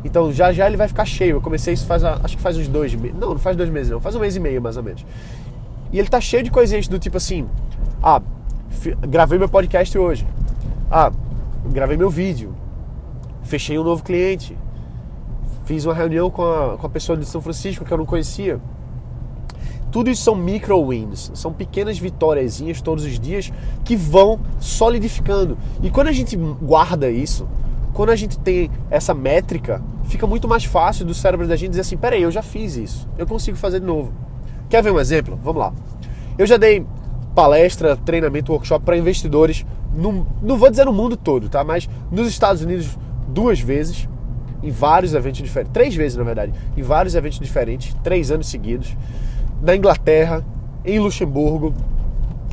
Então 0.05 0.33
já 0.33 0.53
já 0.53 0.67
ele 0.67 0.77
vai 0.77 0.89
ficar 0.89 1.05
cheio. 1.05 1.37
Eu 1.37 1.41
comecei 1.41 1.75
isso 1.75 1.87
faz, 1.87 2.05
acho 2.05 2.37
que 2.37 2.43
faz 2.43 2.57
uns 2.57 2.69
dois 2.69 2.95
meses. 2.95 3.19
Não, 3.19 3.31
não 3.31 3.39
faz 3.39 3.57
dois 3.57 3.69
meses 3.69 3.91
não, 3.91 4.01
faz 4.01 4.15
um 4.15 4.21
mês 4.21 4.37
e 4.37 4.41
meio 4.41 4.63
mais 4.63 4.77
ou 4.77 4.83
menos. 4.83 5.05
E 5.93 5.99
ele 5.99 6.09
tá 6.09 6.21
cheio 6.21 6.43
de 6.43 6.51
coisinhas 6.51 6.89
do 6.89 6.99
tipo 6.99 7.17
assim, 7.17 7.47
ah, 8.03 8.21
gravei 9.09 9.39
meu 9.39 9.49
podcast 9.49 9.97
hoje. 9.99 10.27
Ah, 10.91 11.11
gravei 11.67 11.97
meu 11.97 12.11
vídeo. 12.11 12.55
Fechei 13.43 13.79
um 13.79 13.85
novo 13.85 14.03
cliente. 14.03 14.57
Fiz 15.65 15.85
uma 15.85 15.95
reunião 15.95 16.31
com 16.31 16.45
a, 16.45 16.77
com 16.79 16.87
a 16.87 16.91
pessoa 16.91 17.19
de 17.19 17.25
São 17.25 17.41
Francisco 17.41 17.85
que 17.85 17.93
eu 17.93 17.99
não 17.99 18.07
conhecia. 18.07 18.61
Tudo 19.91 20.11
isso 20.11 20.23
são 20.23 20.35
micro 20.35 20.89
wins, 20.89 21.31
são 21.35 21.53
pequenas 21.53 21.99
vitóriazinhas 21.99 22.81
todos 22.81 23.05
os 23.05 23.19
dias 23.19 23.53
que 23.85 23.97
vão 23.97 24.39
solidificando. 24.61 25.57
E 25.83 25.91
quando 25.91 26.09
a 26.09 26.13
gente 26.13 26.37
guarda 26.37 27.11
isso, 27.11 27.49
quando 27.95 28.11
a 28.11 28.17
gente 28.17 28.39
tem 28.39 28.71
essa 28.91 29.15
métrica, 29.15 29.83
fica 30.05 30.27
muito 30.27 30.47
mais 30.47 30.65
fácil 30.65 31.07
do 31.07 31.15
cérebro 31.15 31.49
da 31.49 31.57
gente 31.57 31.71
dizer 31.71 31.81
assim: 31.81 31.97
peraí, 31.97 32.23
eu 32.23 32.31
já 32.31 32.43
fiz 32.43 32.77
isso, 32.77 33.09
eu 33.17 33.27
consigo 33.27 33.57
fazer 33.57 33.81
de 33.81 33.87
novo. 33.87 34.13
Quer 34.69 34.83
ver 34.83 34.93
um 34.93 35.01
exemplo? 35.01 35.39
Vamos 35.43 35.61
lá. 35.61 35.73
Eu 36.37 36.47
já 36.47 36.57
dei 36.59 36.85
palestra, 37.35 37.97
treinamento, 37.97 38.53
workshop 38.53 38.85
para 38.85 38.97
investidores, 38.97 39.65
no, 39.97 40.27
não 40.43 40.57
vou 40.59 40.71
dizer 40.71 40.85
no 40.85 40.93
mundo 40.93 41.17
todo, 41.17 41.49
tá? 41.49 41.65
Mas 41.65 41.89
nos 42.11 42.29
Estados 42.29 42.63
Unidos 42.63 42.97
duas 43.29 43.59
vezes, 43.59 44.09
em 44.63 44.71
vários 44.71 45.15
eventos 45.15 45.43
diferentes, 45.43 45.73
três 45.73 45.95
vezes 45.95 46.17
na 46.17 46.25
verdade, 46.25 46.53
em 46.77 46.83
vários 46.83 47.15
eventos 47.15 47.39
diferentes, 47.39 47.95
três 48.03 48.31
anos 48.31 48.49
seguidos, 48.49 48.97
na 49.63 49.75
Inglaterra, 49.75 50.45
em 50.85 50.99
Luxemburgo, 50.99 51.75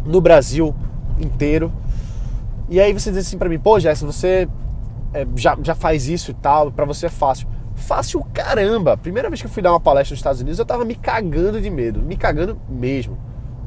no 0.06 0.22
Brasil 0.22 0.74
inteiro. 1.20 1.72
E 2.70 2.80
aí 2.80 2.94
você 2.94 3.12
diz 3.12 3.28
assim 3.28 3.38
para 3.38 3.50
mim, 3.50 3.60
pô, 3.60 3.80
Jéssica, 3.80 4.12
você 4.12 4.48
é, 5.14 5.28
já, 5.36 5.58
já 5.62 5.76
faz 5.76 6.08
isso 6.08 6.32
e 6.32 6.34
tal, 6.34 6.72
para 6.72 6.86
você 6.86 7.08
é 7.08 7.10
fácil. 7.10 7.48
Fácil 7.76 8.24
caramba! 8.34 8.96
Primeira 8.96 9.30
vez 9.30 9.42
que 9.42 9.48
eu 9.48 9.52
fui 9.52 9.62
dar 9.62 9.72
uma 9.72 9.80
palestra 9.80 10.14
nos 10.14 10.20
Estados 10.20 10.42
Unidos, 10.42 10.60
eu 10.60 10.66
tava 10.66 10.86
me 10.86 10.96
cagando 10.96 11.60
de 11.60 11.70
medo, 11.70 12.00
me 12.00 12.16
cagando 12.16 12.58
mesmo. 12.70 13.18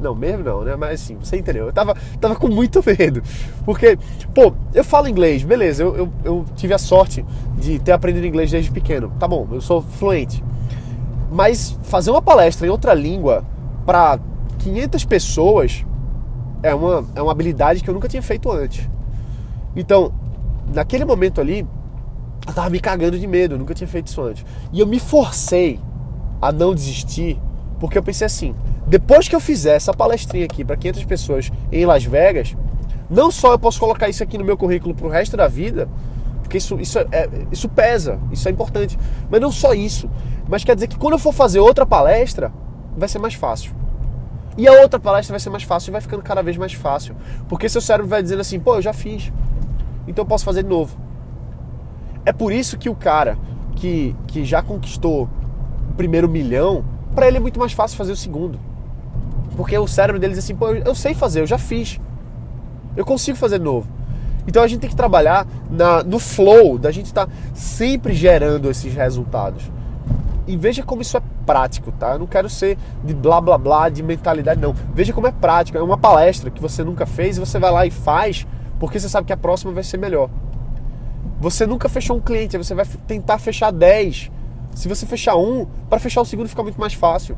Não, 0.01 0.15
mesmo 0.15 0.45
não, 0.45 0.63
né? 0.63 0.77
Mas 0.77 1.01
assim, 1.03 1.17
você 1.17 1.39
entendeu. 1.39 1.67
Eu 1.67 1.73
tava, 1.73 1.97
tava 2.21 2.37
com 2.37 2.49
muito 2.49 2.83
medo. 2.85 3.23
Porque, 3.65 3.99
pô, 4.35 4.53
eu 4.75 4.85
falo 4.85 5.09
inglês, 5.09 5.43
beleza. 5.43 5.83
Eu, 5.83 5.97
eu, 5.97 6.13
eu, 6.25 6.45
tive 6.55 6.75
a 6.75 6.79
sorte 6.79 7.25
de 7.59 7.79
ter 7.79 7.93
aprendido 7.93 8.27
inglês 8.27 8.51
desde 8.51 8.71
pequeno. 8.71 9.13
Tá 9.19 9.27
bom, 9.27 9.47
eu 9.51 9.61
sou 9.61 9.81
fluente. 9.83 10.45
Mas 11.31 11.79
fazer 11.85 12.11
uma 12.11 12.23
palestra 12.23 12.67
em 12.67 12.71
outra 12.71 12.95
língua 12.95 13.45
para 13.85 14.19
500 14.59 15.05
pessoas 15.05 15.85
é 16.63 16.75
uma, 16.75 17.05
é 17.15 17.23
uma 17.23 17.33
habilidade 17.33 17.83
que 17.83 17.89
eu 17.89 17.95
nunca 17.95 18.09
tinha 18.09 18.23
feito 18.23 18.51
antes. 18.51 18.89
Então, 19.75 20.13
naquele 20.73 21.05
momento 21.05 21.41
ali, 21.41 21.67
eu 22.47 22.53
tava 22.53 22.71
me 22.71 22.81
cagando 22.81 23.19
de 23.19 23.27
medo, 23.27 23.55
eu 23.55 23.59
nunca 23.59 23.75
tinha 23.75 23.89
feito 23.89 24.09
isso 24.09 24.23
antes. 24.23 24.45
E 24.73 24.81
eu 24.81 24.87
me 24.87 25.01
forcei 25.01 25.81
a 26.41 26.53
não 26.53 26.75
desistir, 26.75 27.39
porque 27.79 27.99
eu 27.99 28.03
pensei 28.03 28.27
assim: 28.27 28.55
depois 28.87 29.29
que 29.29 29.35
eu 29.35 29.41
fizer 29.41 29.75
essa 29.75 29.93
palestrinha 29.93 30.45
aqui 30.45 30.65
para 30.65 30.77
500 30.77 31.05
pessoas 31.05 31.53
em 31.73 31.85
Las 31.85 32.05
Vegas, 32.05 32.57
não 33.11 33.31
só 33.31 33.53
eu 33.53 33.59
posso 33.59 33.81
colocar 33.81 34.09
isso 34.09 34.23
aqui 34.23 34.39
no 34.39 34.45
meu 34.45 34.57
currículo 34.57 34.95
pro 34.95 35.09
resto 35.09 35.37
da 35.37 35.49
vida, 35.49 35.89
porque 36.43 36.59
isso, 36.59 36.79
isso, 36.81 36.99
é, 37.11 37.29
isso 37.51 37.69
pesa, 37.69 38.21
isso 38.31 38.49
é 38.49 38.53
importante, 38.53 38.97
mas 39.29 39.41
não 39.41 39.51
só 39.51 39.75
isso, 39.75 40.09
mas 40.49 40.63
quer 40.63 40.77
dizer 40.77 40.87
que 40.87 40.97
quando 40.97 41.15
eu 41.15 41.19
for 41.19 41.33
fazer 41.33 41.59
outra 41.59 41.85
palestra, 41.85 42.53
vai 42.97 43.09
ser 43.09 43.19
mais 43.19 43.35
fácil. 43.35 43.75
E 44.57 44.67
a 44.67 44.73
outra 44.81 44.99
palestra 44.99 45.33
vai 45.33 45.41
ser 45.41 45.51
mais 45.51 45.65
fácil 45.65 45.91
e 45.91 45.93
vai 45.93 46.01
ficando 46.01 46.23
cada 46.23 46.43
vez 46.43 46.57
mais 46.57 46.73
fácil. 46.73 47.15
Porque 47.49 47.69
seu 47.69 47.81
cérebro 47.81 48.09
vai 48.09 48.23
dizendo 48.23 48.41
assim, 48.41 48.59
pô, 48.59 48.77
eu 48.77 48.83
já 48.83 48.93
fiz. 48.93 49.31
Então 50.07 50.23
eu 50.23 50.27
posso 50.27 50.45
fazer 50.45 50.63
de 50.63 50.69
novo. 50.69 50.97
É 52.25 52.33
por 52.33 52.53
isso 52.53 52.79
que 52.79 52.89
o 52.89 52.95
cara 52.95 53.37
que, 53.75 54.17
que 54.27 54.45
já 54.45 54.63
conquistou 54.63 55.29
o 55.91 55.95
primeiro 55.95 56.29
milhão, 56.29 56.85
para 57.15 57.29
ele 57.29 57.37
é 57.37 57.41
muito 57.41 57.61
mais 57.61 57.73
fácil 57.73 57.99
fazer 57.99 58.13
o 58.13 58.17
segundo. 58.17 58.59
Porque 59.57 59.77
o 59.77 59.87
cérebro 59.87 60.21
dele 60.21 60.35
diz 60.35 60.45
assim, 60.45 60.55
pô, 60.55 60.69
eu 60.71 60.95
sei 60.95 61.15
fazer, 61.15 61.41
eu 61.41 61.47
já 61.47 61.59
fiz. 61.59 61.99
Eu 62.97 63.05
consigo 63.05 63.37
fazer 63.37 63.59
de 63.59 63.65
novo. 63.65 63.89
Então 64.47 64.63
a 64.63 64.69
gente 64.69 64.81
tem 64.81 64.91
que 64.91 64.97
trabalhar 64.97 65.47
na, 65.71 66.03
no 66.03 66.19
flow 66.19 66.79
da 66.79 66.91
gente 66.91 67.07
estar 67.07 67.27
tá 67.27 67.33
sempre 67.55 68.15
gerando 68.15 68.71
esses 68.71 68.95
resultados. 68.95 69.71
E 70.47 70.57
veja 70.57 70.83
como 70.83 71.03
isso 71.03 71.17
é 71.17 71.23
prático, 71.45 71.91
tá? 71.91 72.13
Eu 72.13 72.21
não 72.21 72.27
quero 72.27 72.49
ser 72.49 72.79
de 73.03 73.13
blá 73.13 73.41
blá 73.41 73.59
blá, 73.59 73.89
de 73.89 74.03
mentalidade, 74.03 74.61
não. 74.61 74.75
Veja 74.95 75.13
como 75.13 75.27
é 75.27 75.33
prático. 75.33 75.77
É 75.77 75.83
uma 75.83 75.99
palestra 75.99 76.51
que 76.51 76.63
você 76.63 76.85
nunca 76.85 77.05
fez 77.05 77.37
e 77.37 77.41
você 77.41 77.59
vai 77.59 77.73
lá 77.73 77.85
e 77.87 77.91
faz 77.91 78.47
porque 78.79 79.01
você 79.01 79.09
sabe 79.09 79.27
que 79.27 79.33
a 79.33 79.37
próxima 79.37 79.73
vai 79.73 79.83
ser 79.83 79.97
melhor. 79.97 80.31
Você 81.41 81.67
nunca 81.67 81.89
fechou 81.89 82.17
um 82.17 82.21
cliente, 82.21 82.57
você 82.57 82.75
vai 82.75 82.87
tentar 83.07 83.39
fechar 83.39 83.71
10. 83.71 84.31
Se 84.75 84.89
você 84.89 85.07
fechar 85.07 85.37
um, 85.37 85.67
para 85.89 85.99
fechar 85.99 86.21
o 86.21 86.25
segundo 86.25 86.49
fica 86.49 86.63
muito 86.63 86.81
mais 86.81 86.95
fácil. 86.95 87.37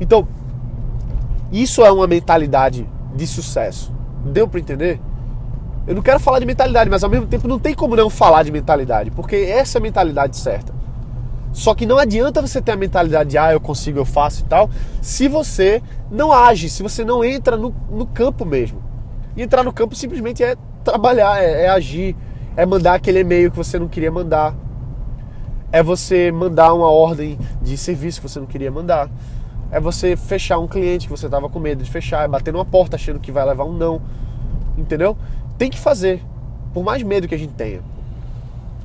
Então, 0.00 0.26
isso 1.52 1.84
é 1.84 1.90
uma 1.90 2.06
mentalidade 2.06 2.88
de 3.14 3.26
sucesso. 3.26 3.92
Deu 4.24 4.48
para 4.48 4.60
entender? 4.60 5.00
Eu 5.86 5.94
não 5.94 6.02
quero 6.02 6.18
falar 6.18 6.38
de 6.38 6.46
mentalidade, 6.46 6.88
mas 6.88 7.04
ao 7.04 7.10
mesmo 7.10 7.26
tempo 7.26 7.46
não 7.46 7.58
tem 7.58 7.74
como 7.74 7.94
não 7.94 8.08
falar 8.08 8.42
de 8.42 8.50
mentalidade, 8.50 9.10
porque 9.10 9.36
essa 9.36 9.76
é 9.76 9.80
a 9.80 9.82
mentalidade 9.82 10.36
certa. 10.36 10.72
Só 11.52 11.74
que 11.74 11.86
não 11.86 11.98
adianta 11.98 12.42
você 12.42 12.60
ter 12.60 12.72
a 12.72 12.76
mentalidade 12.76 13.30
de 13.30 13.38
ah, 13.38 13.52
eu 13.52 13.60
consigo, 13.60 13.98
eu 13.98 14.04
faço 14.04 14.42
e 14.42 14.44
tal, 14.44 14.68
se 15.00 15.28
você 15.28 15.82
não 16.10 16.32
age, 16.32 16.68
se 16.68 16.82
você 16.82 17.04
não 17.04 17.24
entra 17.24 17.56
no, 17.56 17.72
no 17.90 18.06
campo 18.06 18.44
mesmo. 18.44 18.82
E 19.36 19.42
entrar 19.42 19.62
no 19.62 19.72
campo 19.72 19.94
simplesmente 19.94 20.42
é 20.42 20.56
trabalhar, 20.82 21.42
é, 21.42 21.66
é 21.66 21.68
agir, 21.68 22.16
é 22.56 22.66
mandar 22.66 22.94
aquele 22.94 23.20
e-mail 23.20 23.50
que 23.50 23.56
você 23.56 23.78
não 23.78 23.86
queria 23.86 24.10
mandar, 24.10 24.54
é 25.70 25.82
você 25.82 26.32
mandar 26.32 26.72
uma 26.72 26.88
ordem 26.88 27.38
de 27.60 27.76
serviço 27.76 28.20
que 28.20 28.28
você 28.28 28.40
não 28.40 28.46
queria 28.46 28.70
mandar, 28.70 29.10
é 29.74 29.80
você 29.80 30.14
fechar 30.14 30.60
um 30.60 30.68
cliente 30.68 31.08
que 31.08 31.10
você 31.10 31.26
estava 31.26 31.48
com 31.48 31.58
medo 31.58 31.82
de 31.82 31.90
fechar, 31.90 32.24
é 32.24 32.28
bater 32.28 32.52
numa 32.52 32.64
porta 32.64 32.94
achando 32.94 33.18
que 33.18 33.32
vai 33.32 33.44
levar 33.44 33.64
um 33.64 33.72
não, 33.72 34.00
entendeu? 34.78 35.16
Tem 35.58 35.68
que 35.68 35.80
fazer, 35.80 36.22
por 36.72 36.84
mais 36.84 37.02
medo 37.02 37.26
que 37.26 37.34
a 37.34 37.38
gente 37.38 37.54
tenha. 37.54 37.80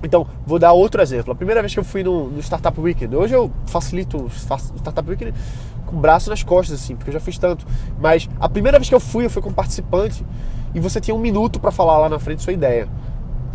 Então, 0.02 0.26
vou 0.48 0.58
dar 0.58 0.74
outro 0.74 1.00
exemplo. 1.00 1.32
A 1.32 1.36
primeira 1.36 1.62
vez 1.62 1.76
que 1.76 1.80
eu 1.80 1.84
fui 1.84 2.02
no, 2.02 2.32
no 2.32 2.40
Startup 2.40 2.82
Weekend, 2.82 3.16
hoje 3.16 3.36
eu 3.36 3.52
facilito 3.68 4.18
o 4.18 4.30
Startup 4.32 5.08
Weekend 5.08 5.32
com 5.86 5.96
o 5.96 6.00
braço 6.00 6.28
nas 6.28 6.42
costas, 6.42 6.82
assim, 6.82 6.96
porque 6.96 7.12
eu 7.12 7.14
já 7.14 7.20
fiz 7.20 7.38
tanto. 7.38 7.68
Mas 8.00 8.28
a 8.40 8.50
primeira 8.50 8.80
vez 8.80 8.90
que 8.90 8.96
eu 8.96 9.00
fui, 9.00 9.26
eu 9.26 9.30
fui 9.30 9.44
como 9.44 9.54
participante 9.54 10.26
e 10.74 10.80
você 10.80 11.00
tinha 11.00 11.14
um 11.14 11.20
minuto 11.20 11.60
para 11.60 11.70
falar 11.70 12.00
lá 12.00 12.10
na 12.10 12.18
frente 12.18 12.42
sua 12.42 12.54
ideia. 12.54 12.90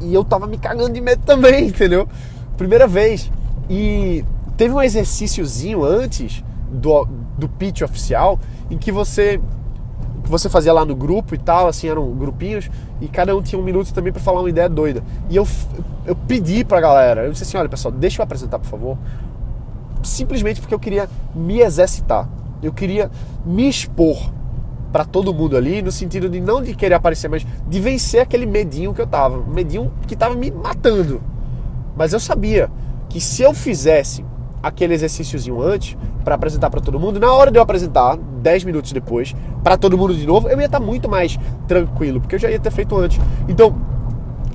E 0.00 0.14
eu 0.14 0.22
tava 0.22 0.46
me 0.46 0.56
cagando 0.56 0.92
de 0.92 1.00
medo 1.00 1.22
também, 1.26 1.66
entendeu? 1.66 2.08
Primeira 2.56 2.86
vez. 2.86 3.28
E 3.68 4.24
teve 4.56 4.72
um 4.72 4.80
exercíciozinho 4.80 5.82
antes 5.82 6.44
do, 6.70 7.08
do 7.36 7.48
pitch 7.48 7.82
oficial 7.82 8.38
em 8.70 8.78
que 8.78 8.92
você 8.92 9.40
você 10.26 10.48
fazia 10.48 10.72
lá 10.72 10.84
no 10.84 10.96
grupo 10.96 11.34
e 11.34 11.38
tal, 11.38 11.68
assim, 11.68 11.88
eram 11.88 12.10
grupinhos, 12.12 12.70
e 13.00 13.08
cada 13.08 13.36
um 13.36 13.42
tinha 13.42 13.60
um 13.60 13.64
minuto 13.64 13.92
também 13.92 14.12
para 14.12 14.22
falar 14.22 14.40
uma 14.40 14.48
ideia 14.48 14.68
doida. 14.68 15.02
E 15.28 15.36
eu, 15.36 15.46
eu 16.06 16.16
pedi 16.16 16.64
pra 16.64 16.80
galera, 16.80 17.24
eu 17.24 17.32
disse 17.32 17.44
assim, 17.44 17.56
olha 17.58 17.68
pessoal, 17.68 17.92
deixa 17.92 18.20
eu 18.20 18.24
apresentar, 18.24 18.58
por 18.58 18.68
favor. 18.68 18.98
Simplesmente 20.02 20.60
porque 20.60 20.74
eu 20.74 20.78
queria 20.78 21.08
me 21.34 21.60
exercitar. 21.60 22.28
Eu 22.62 22.72
queria 22.72 23.10
me 23.44 23.68
expor 23.68 24.16
para 24.90 25.04
todo 25.04 25.34
mundo 25.34 25.56
ali, 25.56 25.82
no 25.82 25.92
sentido 25.92 26.28
de 26.28 26.40
não 26.40 26.62
de 26.62 26.74
querer 26.74 26.94
aparecer, 26.94 27.28
mas 27.28 27.44
de 27.68 27.80
vencer 27.80 28.20
aquele 28.20 28.46
medinho 28.46 28.94
que 28.94 29.00
eu 29.00 29.06
tava, 29.06 29.42
medinho 29.42 29.92
que 30.06 30.16
tava 30.16 30.34
me 30.34 30.50
matando. 30.50 31.20
Mas 31.96 32.12
eu 32.12 32.20
sabia 32.20 32.70
que 33.08 33.20
se 33.20 33.42
eu 33.42 33.52
fizesse 33.52 34.24
aquele 34.62 34.94
exercíciozinho 34.94 35.60
antes 35.60 35.96
para 36.24 36.34
apresentar 36.34 36.70
para 36.70 36.80
todo 36.80 36.98
mundo, 36.98 37.20
na 37.20 37.32
hora 37.32 37.50
de 37.50 37.58
eu 37.58 37.62
apresentar, 37.62 38.16
10 38.16 38.64
minutos 38.64 38.90
depois, 38.92 39.34
para 39.62 39.76
todo 39.76 39.96
mundo 39.96 40.14
de 40.14 40.26
novo, 40.26 40.48
eu 40.48 40.58
ia 40.58 40.66
estar 40.66 40.80
tá 40.80 40.84
muito 40.84 41.08
mais 41.08 41.38
tranquilo, 41.68 42.20
porque 42.20 42.34
eu 42.34 42.38
já 42.38 42.50
ia 42.50 42.58
ter 42.58 42.70
feito 42.70 42.96
antes. 42.96 43.20
Então, 43.48 43.76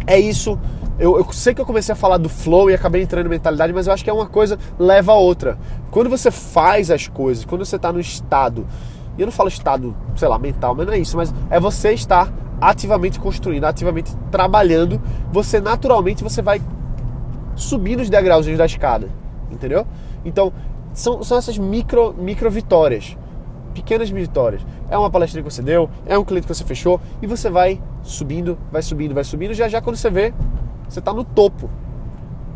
é 0.06 0.20
isso. 0.20 0.60
Eu, 0.98 1.18
eu, 1.18 1.32
sei 1.32 1.54
que 1.54 1.62
eu 1.62 1.66
comecei 1.66 1.94
a 1.94 1.96
falar 1.96 2.18
do 2.18 2.28
flow 2.28 2.70
e 2.70 2.74
acabei 2.74 3.02
entrando 3.02 3.28
em 3.28 3.30
mentalidade, 3.30 3.72
mas 3.72 3.88
eu 3.88 3.94
acho 3.94 4.04
que 4.04 4.10
é 4.10 4.14
uma 4.14 4.26
coisa 4.26 4.60
leva 4.78 5.14
a 5.14 5.16
outra. 5.16 5.58
Quando 5.92 6.10
você 6.10 6.30
faz 6.30 6.92
as 6.92 7.08
coisas, 7.08 7.46
quando 7.46 7.64
você 7.64 7.78
está 7.78 7.94
no 7.94 8.00
estado 8.02 8.68
e 9.18 9.22
eu 9.22 9.26
não 9.26 9.32
falo 9.32 9.50
estado, 9.50 9.96
sei 10.16 10.28
lá, 10.28 10.40
mental, 10.40 10.74
mas 10.74 10.88
não 10.88 10.94
é 10.94 10.98
isso, 10.98 11.16
mas 11.16 11.34
é 11.50 11.60
você 11.60 11.92
estar 11.94 12.32
ativamente 12.62 13.20
construindo, 13.20 13.66
ativamente 13.66 14.16
trabalhando, 14.32 15.02
você 15.32 15.62
naturalmente 15.62 16.24
você 16.24 16.42
vai 16.42 16.62
subindo 17.56 18.02
os 18.02 18.10
degraus 18.10 18.46
da 18.46 18.66
escada, 18.66 19.10
entendeu? 19.52 19.86
Então, 20.24 20.52
são, 21.00 21.24
são 21.24 21.38
essas 21.38 21.58
micro, 21.58 22.14
micro 22.14 22.52
vitórias, 22.52 23.18
pequenas 23.74 24.10
vitórias. 24.10 24.62
É 24.90 24.98
uma 24.98 25.10
palestra 25.10 25.42
que 25.42 25.50
você 25.50 25.62
deu, 25.62 25.90
é 26.06 26.18
um 26.18 26.26
cliente 26.26 26.48
que 26.48 26.54
você 26.54 26.64
fechou 26.64 27.00
e 27.22 27.28
você 27.28 27.50
vai 27.50 27.82
subindo, 28.04 28.58
vai 28.72 28.82
subindo, 28.82 29.14
vai 29.14 29.24
subindo. 29.24 29.54
Já 29.54 29.68
já 29.68 29.82
quando 29.82 29.96
você 29.96 30.10
vê, 30.10 30.34
você 30.88 31.00
está 31.00 31.14
no 31.14 31.24
topo. 31.24 31.70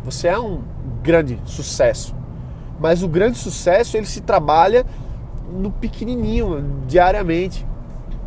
Você 0.04 0.28
é 0.28 0.38
um 0.38 0.60
grande 1.02 1.40
sucesso. 1.46 2.14
Mas 2.78 3.02
o 3.02 3.08
grande 3.08 3.38
sucesso 3.38 3.96
ele 3.96 4.06
se 4.06 4.20
trabalha 4.20 4.84
no 5.50 5.70
pequenininho, 5.70 6.82
diariamente. 6.86 7.66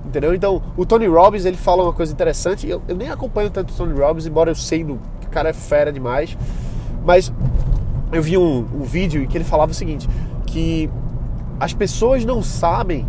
Entendeu? 0.06 0.34
Então, 0.34 0.64
o 0.78 0.86
Tony 0.86 1.06
Robbins, 1.06 1.46
ele 1.46 1.58
fala 1.58 1.84
uma 1.84 1.94
coisa 1.94 2.14
interessante. 2.14 2.68
Eu, 2.68 2.82
eu 2.88 2.96
nem 2.96 3.10
acompanho 3.10 3.50
tanto 3.50 3.72
o 3.74 3.78
Tony 3.78 4.00
Robbins, 4.00 4.26
embora 4.26 4.50
eu 4.50 4.56
sei 4.56 4.84
do, 4.84 5.00
que 5.20 5.28
o 5.28 5.30
cara 5.30 5.50
é 5.50 5.54
fera 5.54 5.92
demais. 5.92 6.38
Mas 7.06 7.32
eu 8.12 8.22
vi 8.22 8.38
um, 8.38 8.60
um 8.60 8.84
vídeo 8.84 9.24
em 9.24 9.28
que 9.28 9.38
ele 9.38 9.44
falava 9.44 9.72
o 9.72 9.76
seguinte, 9.76 10.08
que 10.46 10.90
as 11.60 11.74
pessoas 11.74 12.24
não 12.24 12.42
sabem, 12.42 13.06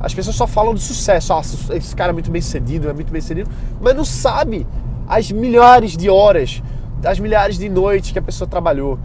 as 0.00 0.12
pessoas 0.12 0.36
só 0.36 0.46
falam 0.46 0.74
de 0.74 0.80
sucesso. 0.80 1.32
Ah, 1.32 1.40
esse 1.74 1.94
cara 1.94 2.10
é 2.10 2.12
muito 2.12 2.30
bem 2.30 2.42
sucedido, 2.42 2.88
é 2.88 2.92
muito 2.92 3.12
bem 3.12 3.20
sucedido, 3.20 3.50
mas 3.80 3.94
não 3.94 4.04
sabe 4.04 4.66
as 5.08 5.30
milhares 5.30 5.96
de 5.96 6.10
horas, 6.10 6.62
as 7.04 7.18
milhares 7.18 7.58
de 7.58 7.68
noites 7.68 8.12
que 8.12 8.18
a 8.18 8.22
pessoa 8.22 8.48
trabalhou 8.48 8.98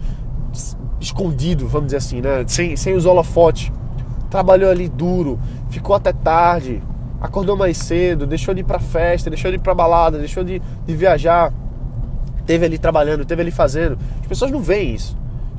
escondido, 1.00 1.68
vamos 1.68 1.86
dizer 1.86 1.98
assim, 1.98 2.20
né? 2.20 2.44
Sem, 2.46 2.76
sem 2.76 2.94
os 2.94 3.06
holofotes. 3.06 3.72
Trabalhou 4.30 4.70
ali 4.70 4.88
duro, 4.88 5.38
ficou 5.70 5.94
até 5.94 6.12
tarde, 6.12 6.82
acordou 7.20 7.56
mais 7.56 7.78
cedo, 7.78 8.26
deixou 8.26 8.52
de 8.52 8.60
ir 8.60 8.64
pra 8.64 8.78
festa, 8.78 9.30
deixou 9.30 9.50
de 9.50 9.56
ir 9.56 9.60
pra 9.60 9.74
balada, 9.74 10.18
deixou 10.18 10.44
de, 10.44 10.60
de 10.86 10.96
viajar, 10.96 11.52
teve 12.44 12.66
ali 12.66 12.78
trabalhando, 12.78 13.24
teve 13.24 13.42
ali 13.42 13.50
fazendo. 13.50 13.98
As 14.20 14.26
pessoas 14.26 14.50
não 14.50 14.60
veem 14.60 14.94
isso. 14.94 15.16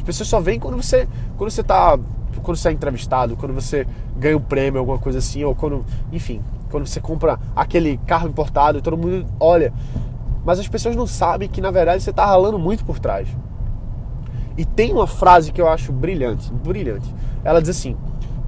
As 0.09 0.15
pessoas 0.15 0.27
só 0.29 0.39
veem 0.39 0.59
quando 0.59 0.75
você, 0.75 1.07
quando 1.37 1.51
você 1.51 1.61
tá, 1.61 1.97
quando 2.41 2.57
você 2.57 2.69
é 2.69 2.71
entrevistado, 2.71 3.37
quando 3.37 3.53
você 3.53 3.85
ganha 4.17 4.35
um 4.35 4.41
prêmio, 4.41 4.79
alguma 4.79 4.97
coisa 4.97 5.19
assim, 5.19 5.43
ou 5.43 5.53
quando, 5.53 5.85
enfim, 6.11 6.41
quando 6.71 6.87
você 6.87 6.99
compra 6.99 7.39
aquele 7.55 7.97
carro 8.07 8.27
importado 8.27 8.81
todo 8.81 8.97
mundo 8.97 9.25
olha. 9.39 9.71
Mas 10.43 10.59
as 10.59 10.67
pessoas 10.67 10.95
não 10.95 11.05
sabem 11.05 11.47
que 11.47 11.61
na 11.61 11.69
verdade 11.69 12.01
você 12.01 12.09
está 12.09 12.25
ralando 12.25 12.57
muito 12.57 12.83
por 12.83 12.97
trás. 12.97 13.27
E 14.57 14.65
tem 14.65 14.91
uma 14.91 15.05
frase 15.05 15.51
que 15.51 15.61
eu 15.61 15.67
acho 15.69 15.91
brilhante, 15.91 16.51
brilhante. 16.51 17.13
Ela 17.43 17.61
diz 17.61 17.69
assim: 17.69 17.95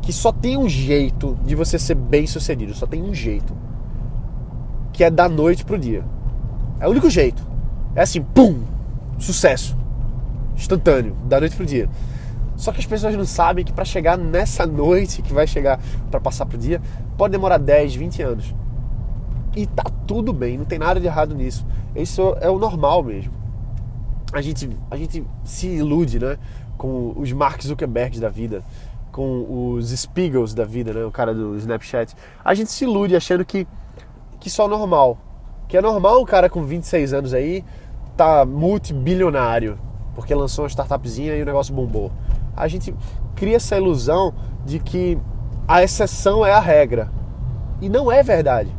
que 0.01 0.11
só 0.11 0.31
tem 0.31 0.57
um 0.57 0.67
jeito 0.67 1.37
de 1.45 1.53
você 1.53 1.77
ser 1.77 1.95
bem 1.95 2.25
sucedido, 2.25 2.73
só 2.73 2.87
tem 2.87 3.03
um 3.03 3.13
jeito. 3.13 3.53
Que 4.91 5.03
é 5.03 5.11
da 5.11 5.29
noite 5.29 5.63
pro 5.63 5.77
dia. 5.77 6.03
É 6.79 6.87
o 6.87 6.91
único 6.91 7.09
jeito. 7.09 7.45
É 7.95 8.01
assim, 8.01 8.21
pum! 8.21 8.61
Sucesso. 9.19 9.77
Instantâneo, 10.61 11.15
da 11.25 11.39
noite 11.39 11.55
pro 11.55 11.65
dia. 11.65 11.89
Só 12.55 12.71
que 12.71 12.79
as 12.79 12.85
pessoas 12.85 13.15
não 13.15 13.25
sabem 13.25 13.65
que 13.65 13.73
para 13.73 13.83
chegar 13.83 14.17
nessa 14.17 14.65
noite 14.65 15.21
que 15.21 15.33
vai 15.33 15.47
chegar 15.47 15.79
para 16.11 16.19
passar 16.19 16.45
pro 16.45 16.57
dia, 16.57 16.79
pode 17.17 17.31
demorar 17.31 17.57
10, 17.57 17.95
20 17.95 18.21
anos. 18.21 18.55
E 19.55 19.65
tá 19.65 19.83
tudo 20.07 20.31
bem, 20.31 20.57
não 20.57 20.65
tem 20.65 20.77
nada 20.77 20.99
de 20.99 21.07
errado 21.07 21.33
nisso. 21.33 21.65
Isso 21.95 22.37
é 22.39 22.49
o 22.49 22.59
normal 22.59 23.03
mesmo. 23.03 23.33
A 24.31 24.41
gente, 24.41 24.69
a 24.89 24.95
gente 24.95 25.25
se 25.43 25.67
ilude, 25.67 26.19
né? 26.19 26.37
Com 26.77 27.13
os 27.17 27.31
Mark 27.33 27.61
Zuckerbergs 27.61 28.19
da 28.19 28.29
vida 28.29 28.63
com 29.11 29.75
os 29.75 29.89
Spiegels 29.89 30.53
da 30.53 30.63
vida, 30.63 30.93
né? 30.93 31.03
O 31.03 31.11
cara 31.11 31.33
do 31.33 31.57
Snapchat. 31.57 32.15
A 32.45 32.53
gente 32.53 32.71
se 32.71 32.85
ilude 32.85 33.13
achando 33.13 33.43
que, 33.43 33.67
que 34.39 34.49
só 34.49 34.65
é 34.65 34.69
normal. 34.69 35.17
Que 35.67 35.75
é 35.75 35.81
normal 35.81 36.21
um 36.21 36.25
cara 36.25 36.49
com 36.49 36.63
26 36.63 37.11
anos 37.11 37.33
aí 37.33 37.65
tá 38.15 38.45
multibilionário 38.45 39.77
porque 40.13 40.33
lançou 40.33 40.63
uma 40.63 40.69
startupzinha 40.69 41.35
e 41.35 41.41
o 41.41 41.45
negócio 41.45 41.73
bombou. 41.73 42.11
A 42.55 42.67
gente 42.67 42.93
cria 43.35 43.55
essa 43.55 43.77
ilusão 43.77 44.33
de 44.65 44.79
que 44.79 45.17
a 45.67 45.83
exceção 45.83 46.45
é 46.45 46.51
a 46.51 46.59
regra. 46.59 47.09
E 47.79 47.89
não 47.89 48.11
é 48.11 48.21
verdade. 48.21 48.69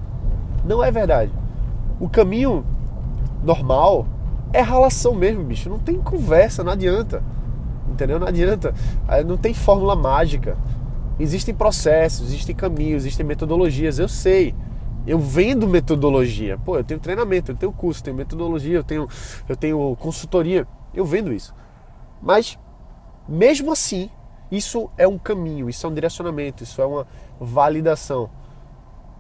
Não 0.65 0.83
é 0.83 0.91
verdade. 0.91 1.33
O 1.99 2.09
caminho 2.09 2.65
normal 3.43 4.07
é 4.53 4.61
ralação 4.61 5.15
mesmo, 5.15 5.43
bicho. 5.45 5.69
Não 5.69 5.79
tem 5.79 5.97
conversa, 6.01 6.63
não 6.63 6.73
adianta 6.73 7.23
entendeu? 7.93 8.19
Não 8.19 8.27
adianta, 8.27 8.75
não 9.27 9.37
tem 9.37 9.55
fórmula 9.55 9.95
mágica. 9.95 10.57
Existem 11.19 11.55
processos, 11.55 12.29
existem 12.29 12.55
caminhos, 12.55 13.05
existem 13.05 13.25
metodologias, 13.25 13.99
eu 13.99 14.09
sei. 14.09 14.55
Eu 15.07 15.19
vendo 15.19 15.69
metodologia. 15.69 16.59
Pô, 16.59 16.77
eu 16.77 16.85
tenho 16.85 17.01
treinamento, 17.01 17.53
eu 17.53 17.57
tenho 17.57 17.73
curso, 17.73 18.01
eu 18.01 18.05
tenho 18.05 18.17
metodologia, 18.17 18.77
eu 18.77 18.85
tenho, 18.85 19.09
eu 19.49 19.57
tenho 19.57 19.97
consultoria. 19.97 20.67
Eu 20.95 21.05
vendo 21.05 21.33
isso. 21.33 21.55
Mas, 22.21 22.59
mesmo 23.29 23.73
assim, 23.73 24.11
isso 24.51 24.91
é 24.97 25.09
um 25.09 25.19
caminho, 25.19 25.69
isso 25.69 25.87
é 25.87 25.89
um 25.89 25.95
direcionamento, 25.95 26.63
isso 26.63 26.81
é 26.81 26.87
uma 26.87 27.07
validação. 27.41 28.31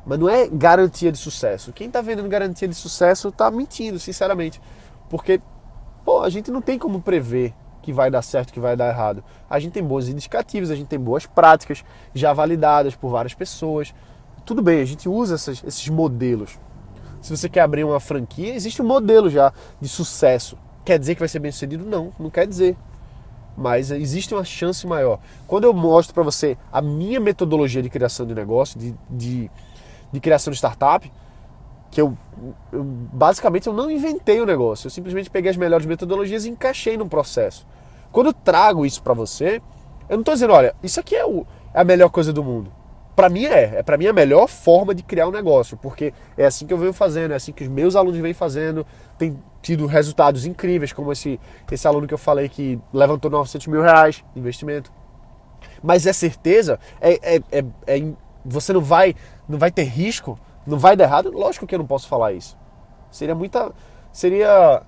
Mas 0.04 0.18
não 0.18 0.28
é 0.28 0.48
garantia 0.48 1.12
de 1.12 1.18
sucesso. 1.18 1.72
Quem 1.72 1.87
está 1.87 2.00
vendendo 2.00 2.28
garantia 2.28 2.68
de 2.68 2.74
sucesso 2.74 3.28
está 3.28 3.50
mentindo, 3.50 3.98
sinceramente. 3.98 4.61
Porque, 5.08 5.40
pô, 6.04 6.22
a 6.22 6.28
gente 6.28 6.50
não 6.50 6.61
tem 6.61 6.78
como 6.78 7.00
prever 7.00 7.54
que 7.80 7.92
vai 7.92 8.11
dar 8.11 8.22
certo, 8.22 8.52
que 8.52 8.61
vai 8.61 8.76
dar 8.76 8.88
errado. 8.88 9.24
A 9.50 9.58
gente 9.58 9.72
tem 9.72 9.82
bons 9.82 10.08
indicativos, 10.08 10.70
a 10.70 10.76
gente 10.76 10.87
tem 10.87 10.98
boas 10.98 11.26
práticas 11.26 11.85
já 12.14 12.32
validadas 12.32 12.94
por 12.94 13.11
várias 13.11 13.35
pessoas. 13.35 13.94
Tudo 14.44 14.62
bem, 14.62 14.80
a 14.80 14.85
gente 14.85 15.08
usa 15.08 15.35
essas, 15.35 15.62
esses 15.64 15.88
modelos. 15.88 16.58
Se 17.20 17.37
você 17.37 17.48
quer 17.48 17.61
abrir 17.61 17.85
uma 17.85 18.00
franquia, 18.00 18.54
existe 18.54 18.82
um 18.82 18.87
modelo 18.87 19.30
já 19.30 19.52
de 19.80 19.88
sucesso. 19.88 20.56
Quer 20.85 20.99
dizer 20.99 21.14
que 21.14 21.21
vai 21.21 21.29
ser 21.29 21.38
bem 21.38 21.53
sucedido? 21.53 21.85
Não, 21.85 22.12
não 22.18 22.31
quer 22.31 22.47
dizer. 22.47 22.77
Mas 23.57 23.90
existe 23.90 24.35
uma 24.35 24.45
chance 24.45 24.87
maior. 24.87 25.18
Quando 25.47 25.64
eu 25.64 25.73
mostro 25.73 26.14
para 26.14 26.23
você 26.23 26.57
a 26.73 26.81
minha 26.81 27.21
metodologia 27.21 27.83
de 27.83 27.90
criação 27.90 28.27
de 28.27 28.35
negócio, 28.35 28.79
de, 28.79 28.95
de, 29.11 29.51
de 30.11 30.21
criação 30.21 30.51
de 30.51 30.57
startup, 30.57 31.11
que 31.90 32.01
eu, 32.01 32.16
eu, 32.73 32.83
basicamente 32.83 33.66
eu 33.66 33.73
não 33.75 33.90
inventei 33.90 34.40
o 34.40 34.47
negócio, 34.47 34.87
eu 34.87 34.90
simplesmente 34.90 35.29
peguei 35.29 35.51
as 35.51 35.57
melhores 35.57 35.85
metodologias 35.85 36.47
e 36.47 36.49
encaixei 36.49 36.97
no 36.97 37.07
processo. 37.07 37.66
Quando 38.11 38.29
eu 38.29 38.33
trago 38.33 38.87
isso 38.87 39.03
para 39.03 39.12
você, 39.12 39.61
eu 40.09 40.16
não 40.16 40.21
estou 40.21 40.35
dizendo, 40.35 40.55
olha, 40.55 40.75
isso 40.83 40.99
aqui 40.99 41.14
é, 41.14 41.25
o, 41.25 41.47
é 41.75 41.81
a 41.81 41.85
melhor 41.85 42.09
coisa 42.09 42.33
do 42.33 42.42
mundo. 42.42 42.73
Para 43.14 43.29
mim 43.29 43.44
é, 43.44 43.79
é 43.79 43.83
para 43.83 43.96
mim 43.96 44.07
a 44.07 44.12
melhor 44.12 44.48
forma 44.48 44.94
de 44.94 45.03
criar 45.03 45.29
um 45.29 45.31
negócio, 45.31 45.77
porque 45.77 46.14
é 46.37 46.46
assim 46.46 46.66
que 46.66 46.72
eu 46.72 46.79
venho 46.79 46.92
fazendo, 46.92 47.33
é 47.33 47.35
assim 47.35 47.53
que 47.53 47.62
os 47.62 47.68
meus 47.68 47.94
alunos 47.94 48.18
vêm 48.18 48.33
fazendo, 48.33 48.87
tem 49.18 49.38
tido 49.61 49.87
resultados 49.87 50.46
incríveis, 50.46 50.92
como 50.92 51.12
esse, 51.12 51.38
esse 51.70 51.87
aluno 51.87 52.07
que 52.07 52.14
eu 52.14 52.18
falei 52.18 52.48
que 52.48 52.79
levantou 52.92 53.31
900 53.31 53.66
mil 53.66 53.83
reais 53.83 54.25
de 54.35 54.40
investimento. 54.40 54.90
Mas 55.83 56.07
é 56.07 56.12
certeza, 56.12 56.81
é, 57.01 57.37
é, 57.37 57.42
é, 57.53 57.64
é 57.87 58.12
você 58.44 58.72
não 58.72 58.81
vai, 58.81 59.14
não 59.48 59.59
vai 59.59 59.70
ter 59.70 59.85
risco 59.85 60.38
não 60.66 60.79
vai 60.79 60.96
dar 60.96 61.05
errado? 61.05 61.31
Lógico 61.31 61.66
que 61.66 61.75
eu 61.75 61.79
não 61.79 61.87
posso 61.87 62.09
falar 62.09 62.33
isso. 62.33 62.57
Seria 63.11 63.35
muita. 63.35 63.72
Seria. 64.12 64.83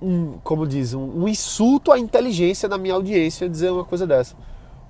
Um, 0.00 0.38
como 0.44 0.66
diz, 0.66 0.92
um, 0.92 1.22
um 1.22 1.26
insulto 1.26 1.90
à 1.90 1.98
inteligência 1.98 2.68
da 2.68 2.76
minha 2.76 2.92
audiência 2.92 3.48
dizer 3.48 3.70
uma 3.70 3.84
coisa 3.84 4.06
dessa. 4.06 4.36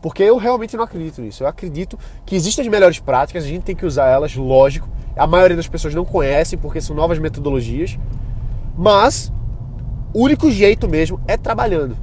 Porque 0.00 0.22
eu 0.22 0.37
realmente 0.37 0.76
não 0.76 0.85
acredito 0.85 1.20
nisso. 1.20 1.42
Eu 1.42 1.48
acredito 1.48 1.98
que 2.24 2.35
existem 2.35 2.64
as 2.64 2.70
melhores 2.70 2.98
práticas, 2.98 3.44
a 3.44 3.48
gente 3.48 3.62
tem 3.62 3.74
que 3.74 3.87
usar 3.87 4.06
elas, 4.09 4.35
lógico. 4.37 4.88
A 5.16 5.26
maioria 5.26 5.56
das 5.56 5.68
pessoas 5.68 5.94
não 5.94 6.04
conhece 6.04 6.56
porque 6.56 6.80
são 6.80 6.94
novas 6.94 7.18
metodologias. 7.18 7.98
Mas 8.76 9.32
o 10.12 10.22
único 10.22 10.50
jeito 10.50 10.88
mesmo 10.88 11.20
é 11.26 11.37
trabalhando. 11.37 11.96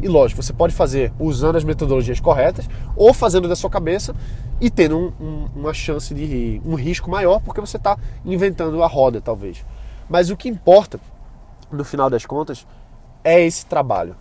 E 0.00 0.06
lógico, 0.06 0.42
você 0.42 0.52
pode 0.52 0.74
fazer 0.74 1.12
usando 1.18 1.56
as 1.56 1.64
metodologias 1.64 2.20
corretas 2.20 2.68
ou 2.94 3.12
fazendo 3.12 3.48
da 3.48 3.56
sua 3.56 3.68
cabeça 3.68 4.14
e 4.60 4.70
tendo 4.70 4.96
um, 4.96 5.12
um, 5.20 5.48
uma 5.56 5.74
chance 5.74 6.14
de 6.14 6.60
um 6.64 6.74
risco 6.74 7.10
maior 7.10 7.40
porque 7.40 7.60
você 7.60 7.76
está 7.76 7.98
inventando 8.24 8.82
a 8.82 8.86
roda, 8.86 9.20
talvez. 9.20 9.64
Mas 10.08 10.30
o 10.30 10.36
que 10.36 10.48
importa, 10.48 11.00
no 11.70 11.84
final 11.84 12.08
das 12.08 12.24
contas, 12.24 12.66
é 13.24 13.44
esse 13.44 13.66
trabalho, 13.66 14.16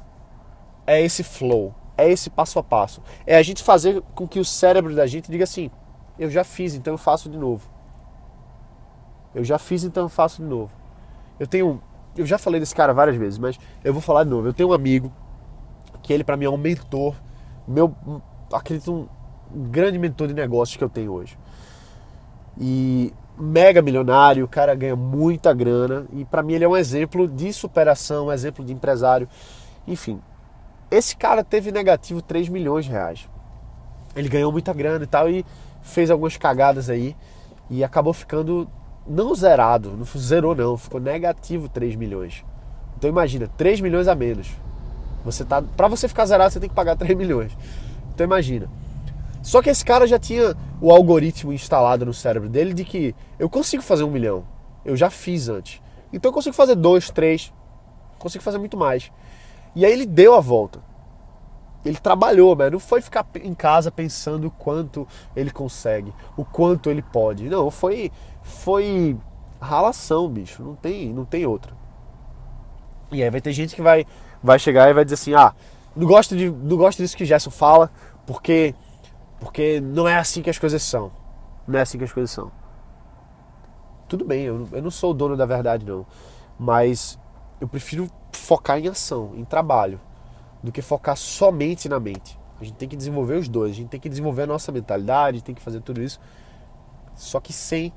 é 0.85 1.01
esse 1.01 1.23
flow, 1.23 1.73
é 1.97 2.09
esse 2.09 2.29
passo 2.29 2.59
a 2.59 2.63
passo. 2.63 3.01
É 3.25 3.37
a 3.37 3.41
gente 3.41 3.63
fazer 3.63 4.01
com 4.13 4.27
que 4.27 4.39
o 4.39 4.45
cérebro 4.45 4.95
da 4.95 5.07
gente 5.07 5.31
diga 5.31 5.43
assim: 5.43 5.71
eu 6.19 6.29
já 6.29 6.43
fiz, 6.43 6.75
então 6.75 6.93
eu 6.93 6.97
faço 6.97 7.29
de 7.29 7.37
novo. 7.37 7.67
Eu 9.33 9.43
já 9.43 9.57
fiz, 9.57 9.83
então 9.83 10.03
eu 10.03 10.09
faço 10.09 10.41
de 10.41 10.47
novo. 10.47 10.71
Eu 11.39 11.47
tenho. 11.47 11.81
Eu 12.15 12.25
já 12.25 12.37
falei 12.37 12.59
desse 12.59 12.73
cara 12.73 12.93
várias 12.93 13.15
vezes, 13.15 13.37
mas 13.37 13.59
eu 13.83 13.93
vou 13.93 14.01
falar 14.01 14.23
de 14.23 14.29
novo. 14.29 14.47
Eu 14.47 14.53
tenho 14.53 14.69
um 14.69 14.73
amigo 14.73 15.11
que 16.01 16.13
ele 16.13 16.23
para 16.23 16.37
mim 16.37 16.45
é 16.45 16.49
um 16.49 16.57
mentor, 16.57 17.15
meu, 17.67 17.93
acredito 18.51 19.09
um 19.53 19.63
grande 19.69 19.99
mentor 19.99 20.27
de 20.27 20.33
negócios 20.33 20.77
que 20.77 20.83
eu 20.83 20.89
tenho 20.89 21.11
hoje. 21.11 21.37
E 22.59 23.13
mega 23.37 23.81
milionário, 23.81 24.45
o 24.45 24.47
cara 24.47 24.73
ganha 24.73 24.95
muita 24.95 25.53
grana 25.53 26.07
e 26.11 26.25
para 26.25 26.41
mim 26.41 26.53
ele 26.53 26.63
é 26.63 26.67
um 26.67 26.75
exemplo 26.75 27.27
de 27.27 27.53
superação, 27.53 28.27
um 28.27 28.31
exemplo 28.31 28.65
de 28.65 28.73
empresário. 28.73 29.27
Enfim, 29.85 30.19
esse 30.89 31.15
cara 31.15 31.43
teve 31.43 31.71
negativo 31.71 32.21
3 32.21 32.49
milhões 32.49 32.85
de 32.85 32.91
reais. 32.91 33.27
Ele 34.15 34.29
ganhou 34.29 34.51
muita 34.51 34.73
grana 34.73 35.03
e 35.03 35.07
tal 35.07 35.29
e 35.29 35.45
fez 35.81 36.09
algumas 36.09 36.37
cagadas 36.37 36.89
aí 36.89 37.15
e 37.69 37.83
acabou 37.83 38.13
ficando 38.13 38.67
não 39.05 39.33
zerado, 39.35 39.91
não 39.91 40.05
zerou 40.19 40.55
não, 40.55 40.77
ficou 40.77 40.99
negativo 40.99 41.69
3 41.69 41.95
milhões. 41.95 42.43
Então 42.97 43.09
imagina, 43.09 43.49
3 43.57 43.79
milhões 43.79 44.07
a 44.07 44.15
menos. 44.15 44.49
Você 45.23 45.43
tá, 45.45 45.61
para 45.61 45.87
você 45.87 46.07
ficar 46.07 46.25
zerado, 46.25 46.51
você 46.51 46.59
tem 46.59 46.69
que 46.69 46.75
pagar 46.75 46.95
3 46.97 47.17
milhões. 47.17 47.55
Então 48.13 48.25
imagina. 48.25 48.69
Só 49.41 49.61
que 49.61 49.69
esse 49.69 49.85
cara 49.85 50.07
já 50.07 50.17
tinha 50.17 50.55
o 50.81 50.91
algoritmo 50.91 51.53
instalado 51.53 52.05
no 52.05 52.13
cérebro 52.13 52.49
dele 52.49 52.73
de 52.73 52.83
que 52.83 53.15
eu 53.37 53.49
consigo 53.49 53.83
fazer 53.83 54.03
um 54.03 54.11
milhão. 54.11 54.43
Eu 54.83 54.95
já 54.95 55.09
fiz 55.09 55.47
antes. 55.47 55.81
Então 56.11 56.29
eu 56.29 56.33
consigo 56.33 56.55
fazer 56.55 56.75
dois, 56.75 57.09
três, 57.09 57.53
consigo 58.17 58.43
fazer 58.43 58.57
muito 58.57 58.75
mais. 58.75 59.11
E 59.77 59.85
aí 59.85 59.93
ele 59.93 60.07
deu 60.07 60.33
a 60.33 60.39
volta. 60.39 60.79
Ele 61.85 61.99
trabalhou, 61.99 62.55
mas 62.55 62.71
não 62.71 62.79
foi 62.79 62.99
ficar 62.99 63.23
em 63.43 63.53
casa 63.53 63.91
pensando 63.91 64.47
o 64.47 64.51
quanto 64.51 65.07
ele 65.35 65.51
consegue, 65.51 66.11
o 66.35 66.43
quanto 66.43 66.89
ele 66.89 67.03
pode. 67.03 67.47
Não, 67.47 67.69
foi 67.69 68.11
foi 68.41 69.15
ralação, 69.61 70.27
bicho. 70.27 70.63
Não 70.63 70.73
tem, 70.73 71.13
não 71.13 71.23
tem 71.25 71.45
outra. 71.45 71.75
E 73.11 73.21
aí 73.21 73.29
vai 73.29 73.39
ter 73.39 73.51
gente 73.51 73.75
que 73.75 73.81
vai 73.83 74.03
vai 74.41 74.57
chegar 74.57 74.89
e 74.89 74.93
vai 74.93 75.03
dizer 75.05 75.13
assim: 75.13 75.35
"Ah, 75.35 75.53
não 75.95 76.07
gosto 76.07 76.35
de 76.35 76.49
não 76.49 76.75
gosto 76.75 76.97
disso 76.97 77.15
que 77.15 77.23
Gerson 77.23 77.51
fala, 77.51 77.91
porque 78.25 78.73
porque 79.39 79.79
não 79.79 80.07
é 80.07 80.17
assim 80.17 80.41
que 80.41 80.49
as 80.49 80.57
coisas 80.57 80.81
são. 80.81 81.11
Não 81.67 81.77
é 81.77 81.83
assim 81.83 81.99
que 81.99 82.03
as 82.03 82.11
coisas 82.11 82.31
são." 82.31 82.51
Tudo 84.09 84.25
bem, 84.25 84.41
eu, 84.41 84.67
eu 84.71 84.81
não 84.81 84.89
sou 84.89 85.11
o 85.11 85.13
dono 85.13 85.37
da 85.37 85.45
verdade 85.45 85.85
não, 85.85 86.03
mas 86.57 87.19
eu 87.59 87.67
prefiro 87.67 88.09
focar 88.31 88.77
em 88.79 88.87
ação, 88.87 89.33
em 89.35 89.43
trabalho, 89.43 89.99
do 90.61 90.71
que 90.71 90.81
focar 90.81 91.15
somente 91.15 91.89
na 91.89 91.99
mente. 91.99 92.39
A 92.59 92.63
gente 92.63 92.75
tem 92.75 92.89
que 92.89 92.95
desenvolver 92.95 93.35
os 93.35 93.47
dois, 93.47 93.71
a 93.71 93.75
gente 93.75 93.89
tem 93.89 93.99
que 93.99 94.09
desenvolver 94.09 94.43
a 94.43 94.47
nossa 94.47 94.71
mentalidade, 94.71 95.43
tem 95.43 95.53
que 95.53 95.61
fazer 95.61 95.81
tudo 95.81 96.01
isso, 96.01 96.19
só 97.15 97.39
que 97.39 97.53
sem 97.53 97.93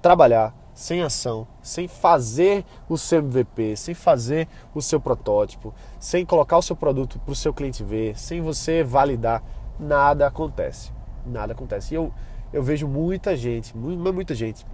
trabalhar, 0.00 0.54
sem 0.74 1.02
ação, 1.02 1.46
sem 1.62 1.88
fazer 1.88 2.64
o 2.88 2.98
seu 2.98 3.20
MVP, 3.20 3.76
sem 3.76 3.94
fazer 3.94 4.48
o 4.74 4.82
seu 4.82 5.00
protótipo, 5.00 5.74
sem 5.98 6.26
colocar 6.26 6.58
o 6.58 6.62
seu 6.62 6.76
produto 6.76 7.18
para 7.20 7.32
o 7.32 7.36
seu 7.36 7.54
cliente 7.54 7.82
ver, 7.82 8.18
sem 8.18 8.40
você 8.40 8.82
validar, 8.82 9.42
nada 9.78 10.26
acontece. 10.26 10.92
Nada 11.24 11.52
acontece. 11.52 11.94
E 11.94 11.96
eu, 11.96 12.12
eu 12.52 12.62
vejo 12.62 12.86
muita 12.86 13.36
gente, 13.36 13.76
muita, 13.76 14.12
muita 14.12 14.34
gente, 14.34 14.66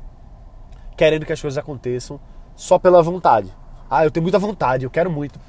querendo 0.97 1.25
que 1.25 1.33
as 1.33 1.41
coisas 1.41 1.59
aconteçam 1.59 2.21
só 2.57 2.79
pela 2.79 3.03
vontade. 3.03 3.55
Ah, 3.91 4.05
eu 4.05 4.11
tenho 4.11 4.23
muita 4.23 4.39
vontade, 4.39 4.85
eu 4.85 4.91
quero 4.91 5.11
muito. 5.11 5.41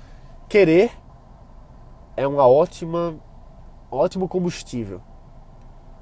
Querer 0.49 0.91
é 2.17 2.27
uma 2.27 2.47
ótima, 2.47 3.15
ótimo 3.91 4.27
combustível, 4.27 4.99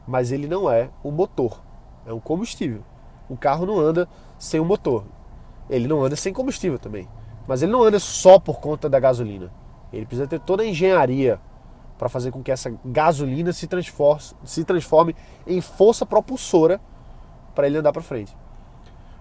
mas 0.07 0.31
ele 0.31 0.47
não 0.47 0.71
é 0.71 0.89
o 1.03 1.11
motor, 1.11 1.61
é 2.05 2.13
um 2.13 2.19
combustível. 2.19 2.81
O 3.29 3.35
carro 3.35 3.65
não 3.65 3.77
anda 3.77 4.07
sem 4.39 4.57
o 4.57 4.65
motor, 4.65 5.03
ele 5.69 5.85
não 5.85 6.01
anda 6.01 6.15
sem 6.15 6.31
combustível 6.31 6.79
também, 6.79 7.09
mas 7.45 7.61
ele 7.61 7.73
não 7.73 7.83
anda 7.83 7.99
só 7.99 8.39
por 8.39 8.61
conta 8.61 8.89
da 8.89 9.01
gasolina. 9.01 9.51
Ele 9.91 10.05
precisa 10.05 10.27
ter 10.27 10.39
toda 10.39 10.63
a 10.63 10.65
engenharia 10.65 11.41
para 11.97 12.07
fazer 12.07 12.31
com 12.31 12.41
que 12.41 12.51
essa 12.51 12.73
gasolina 12.85 13.51
se 13.51 13.67
transforme, 13.67 14.21
se 14.45 14.63
transforme 14.63 15.13
em 15.45 15.59
força 15.59 16.05
propulsora 16.05 16.79
para 17.53 17.67
ele 17.67 17.77
andar 17.77 17.91
para 17.91 18.01
frente. 18.01 18.35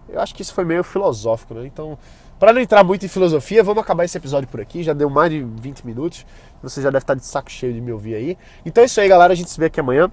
Eu 0.08 0.20
acho 0.20 0.34
que 0.34 0.42
isso 0.42 0.54
foi 0.54 0.64
meio 0.64 0.84
filosófico, 0.84 1.54
né? 1.54 1.66
Então, 1.66 1.98
para 2.38 2.52
não 2.52 2.60
entrar 2.60 2.84
muito 2.84 3.04
em 3.04 3.08
filosofia, 3.08 3.64
vamos 3.64 3.82
acabar 3.82 4.04
esse 4.04 4.16
episódio 4.16 4.48
por 4.48 4.60
aqui. 4.60 4.82
Já 4.82 4.92
deu 4.92 5.10
mais 5.10 5.30
de 5.30 5.40
20 5.40 5.84
minutos. 5.84 6.24
Você 6.62 6.80
já 6.80 6.88
deve 6.88 7.02
estar 7.02 7.14
de 7.14 7.24
saco 7.24 7.50
cheio 7.50 7.72
de 7.72 7.80
me 7.80 7.90
ouvir 7.90 8.14
aí. 8.14 8.38
Então 8.64 8.82
é 8.82 8.86
isso 8.86 9.00
aí, 9.00 9.08
galera. 9.08 9.32
A 9.32 9.36
gente 9.36 9.50
se 9.50 9.58
vê 9.58 9.66
aqui 9.66 9.80
amanhã. 9.80 10.10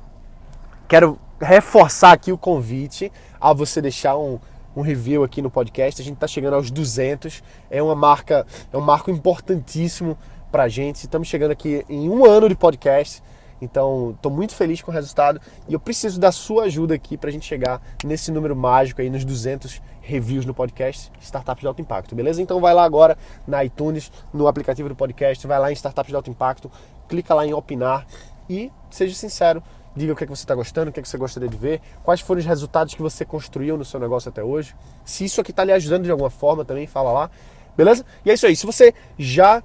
Quero 0.87 1.19
reforçar 1.39 2.13
aqui 2.13 2.31
o 2.31 2.37
convite 2.37 3.11
a 3.39 3.53
você 3.53 3.81
deixar 3.81 4.17
um, 4.17 4.39
um 4.75 4.81
review 4.81 5.23
aqui 5.23 5.41
no 5.41 5.51
podcast. 5.51 6.01
A 6.01 6.05
gente 6.05 6.15
está 6.15 6.27
chegando 6.27 6.55
aos 6.55 6.71
200. 6.71 7.43
É 7.69 7.81
uma 7.81 7.95
marca, 7.95 8.45
é 8.73 8.77
um 8.77 8.81
marco 8.81 9.11
importantíssimo 9.11 10.17
para 10.51 10.63
a 10.63 10.67
gente. 10.67 11.03
Estamos 11.03 11.27
chegando 11.27 11.51
aqui 11.51 11.85
em 11.87 12.09
um 12.09 12.25
ano 12.25 12.49
de 12.49 12.55
podcast. 12.55 13.21
Então, 13.61 14.11
estou 14.15 14.31
muito 14.31 14.53
feliz 14.53 14.81
com 14.81 14.91
o 14.91 14.93
resultado 14.93 15.39
e 15.67 15.73
eu 15.73 15.79
preciso 15.79 16.19
da 16.19 16.31
sua 16.31 16.63
ajuda 16.63 16.93
aqui 16.93 17.17
para 17.17 17.29
a 17.29 17.33
gente 17.33 17.45
chegar 17.45 17.81
nesse 18.03 18.31
número 18.31 18.55
mágico 18.55 19.01
aí, 19.01 19.09
nos 19.09 19.23
200 19.23 19.81
reviews 20.05 20.45
no 20.45 20.53
podcast 20.53 21.11
Startups 21.19 21.61
de 21.61 21.67
Alto 21.67 21.81
Impacto, 21.81 22.15
beleza? 22.15 22.41
Então 22.41 22.61
vai 22.61 22.73
lá 22.73 22.83
agora 22.83 23.17
na 23.47 23.63
iTunes, 23.63 24.11
no 24.33 24.47
aplicativo 24.47 24.87
do 24.87 24.95
podcast, 24.95 25.45
vai 25.47 25.59
lá 25.59 25.71
em 25.71 25.73
Startups 25.73 26.09
de 26.09 26.15
Alto 26.15 26.29
Impacto, 26.29 26.71
clica 27.09 27.33
lá 27.33 27.45
em 27.45 27.53
opinar 27.53 28.05
e 28.49 28.71
seja 28.89 29.15
sincero, 29.15 29.63
diga 29.95 30.13
o 30.13 30.15
que, 30.15 30.23
é 30.23 30.27
que 30.27 30.35
você 30.35 30.43
está 30.43 30.53
gostando, 30.53 30.89
o 30.89 30.93
que, 30.93 30.99
é 30.99 31.03
que 31.03 31.09
você 31.09 31.17
gostaria 31.17 31.49
de 31.49 31.57
ver, 31.57 31.81
quais 32.03 32.21
foram 32.21 32.39
os 32.39 32.45
resultados 32.45 32.93
que 32.93 33.01
você 33.01 33.25
construiu 33.25 33.77
no 33.77 33.83
seu 33.83 33.99
negócio 33.99 34.29
até 34.29 34.43
hoje. 34.43 34.75
Se 35.03 35.25
isso 35.25 35.41
aqui 35.41 35.51
está 35.51 35.63
lhe 35.63 35.71
ajudando 35.71 36.03
de 36.03 36.11
alguma 36.11 36.29
forma 36.29 36.63
também, 36.63 36.85
fala 36.85 37.11
lá, 37.11 37.31
beleza? 37.75 38.05
E 38.23 38.29
é 38.29 38.33
isso 38.35 38.45
aí, 38.45 38.55
se 38.55 38.65
você 38.65 38.93
já, 39.17 39.63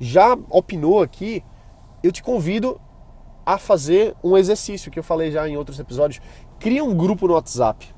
já 0.00 0.36
opinou 0.50 1.02
aqui, 1.02 1.44
eu 2.02 2.10
te 2.10 2.22
convido 2.22 2.80
a 3.46 3.58
fazer 3.58 4.14
um 4.22 4.36
exercício 4.36 4.90
que 4.90 4.98
eu 4.98 5.04
falei 5.04 5.30
já 5.30 5.48
em 5.48 5.56
outros 5.56 5.78
episódios. 5.78 6.20
Cria 6.58 6.84
um 6.84 6.94
grupo 6.96 7.26
no 7.26 7.34
WhatsApp 7.34 7.92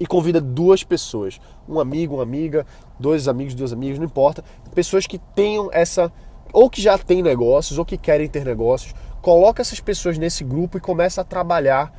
e 0.00 0.06
convida 0.06 0.40
duas 0.40 0.82
pessoas, 0.82 1.38
um 1.68 1.78
amigo, 1.78 2.14
uma 2.14 2.22
amiga, 2.22 2.66
dois 2.98 3.28
amigos, 3.28 3.54
duas 3.54 3.70
amigas, 3.70 3.98
não 3.98 4.06
importa, 4.06 4.42
pessoas 4.74 5.06
que 5.06 5.18
tenham 5.18 5.68
essa 5.70 6.10
ou 6.54 6.70
que 6.70 6.80
já 6.80 6.96
têm 6.96 7.22
negócios 7.22 7.78
ou 7.78 7.84
que 7.84 7.98
querem 7.98 8.26
ter 8.26 8.44
negócios, 8.44 8.94
coloca 9.20 9.60
essas 9.60 9.78
pessoas 9.78 10.16
nesse 10.16 10.42
grupo 10.42 10.78
e 10.78 10.80
começa 10.80 11.20
a 11.20 11.24
trabalhar 11.24 11.92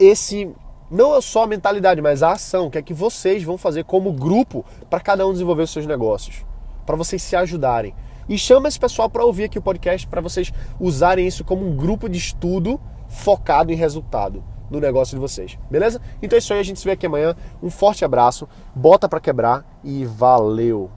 esse 0.00 0.50
não 0.90 1.20
só 1.20 1.44
a 1.44 1.46
mentalidade, 1.46 2.00
mas 2.00 2.22
a 2.22 2.32
ação, 2.32 2.70
que 2.70 2.78
é 2.78 2.82
que 2.82 2.94
vocês 2.94 3.42
vão 3.42 3.58
fazer 3.58 3.84
como 3.84 4.12
grupo 4.12 4.64
para 4.88 5.00
cada 5.00 5.26
um 5.26 5.32
desenvolver 5.32 5.64
os 5.64 5.70
seus 5.70 5.86
negócios, 5.86 6.44
para 6.86 6.96
vocês 6.96 7.22
se 7.22 7.36
ajudarem. 7.36 7.94
E 8.28 8.38
chama 8.38 8.68
esse 8.68 8.78
pessoal 8.78 9.10
para 9.10 9.24
ouvir 9.24 9.44
aqui 9.44 9.58
o 9.58 9.62
podcast 9.62 10.06
para 10.06 10.20
vocês 10.20 10.52
usarem 10.80 11.26
isso 11.26 11.44
como 11.44 11.66
um 11.66 11.76
grupo 11.76 12.08
de 12.08 12.18
estudo 12.18 12.80
focado 13.08 13.72
em 13.72 13.76
resultado 13.76 14.42
no 14.70 14.80
negócio 14.80 15.16
de 15.16 15.20
vocês. 15.20 15.58
Beleza? 15.70 16.00
Então 16.22 16.36
é 16.36 16.38
isso 16.38 16.52
aí, 16.52 16.60
a 16.60 16.62
gente 16.62 16.78
se 16.78 16.84
vê 16.84 16.92
aqui 16.92 17.06
amanhã. 17.06 17.34
Um 17.62 17.70
forte 17.70 18.04
abraço, 18.04 18.48
bota 18.74 19.08
para 19.08 19.20
quebrar 19.20 19.64
e 19.82 20.04
valeu. 20.04 20.90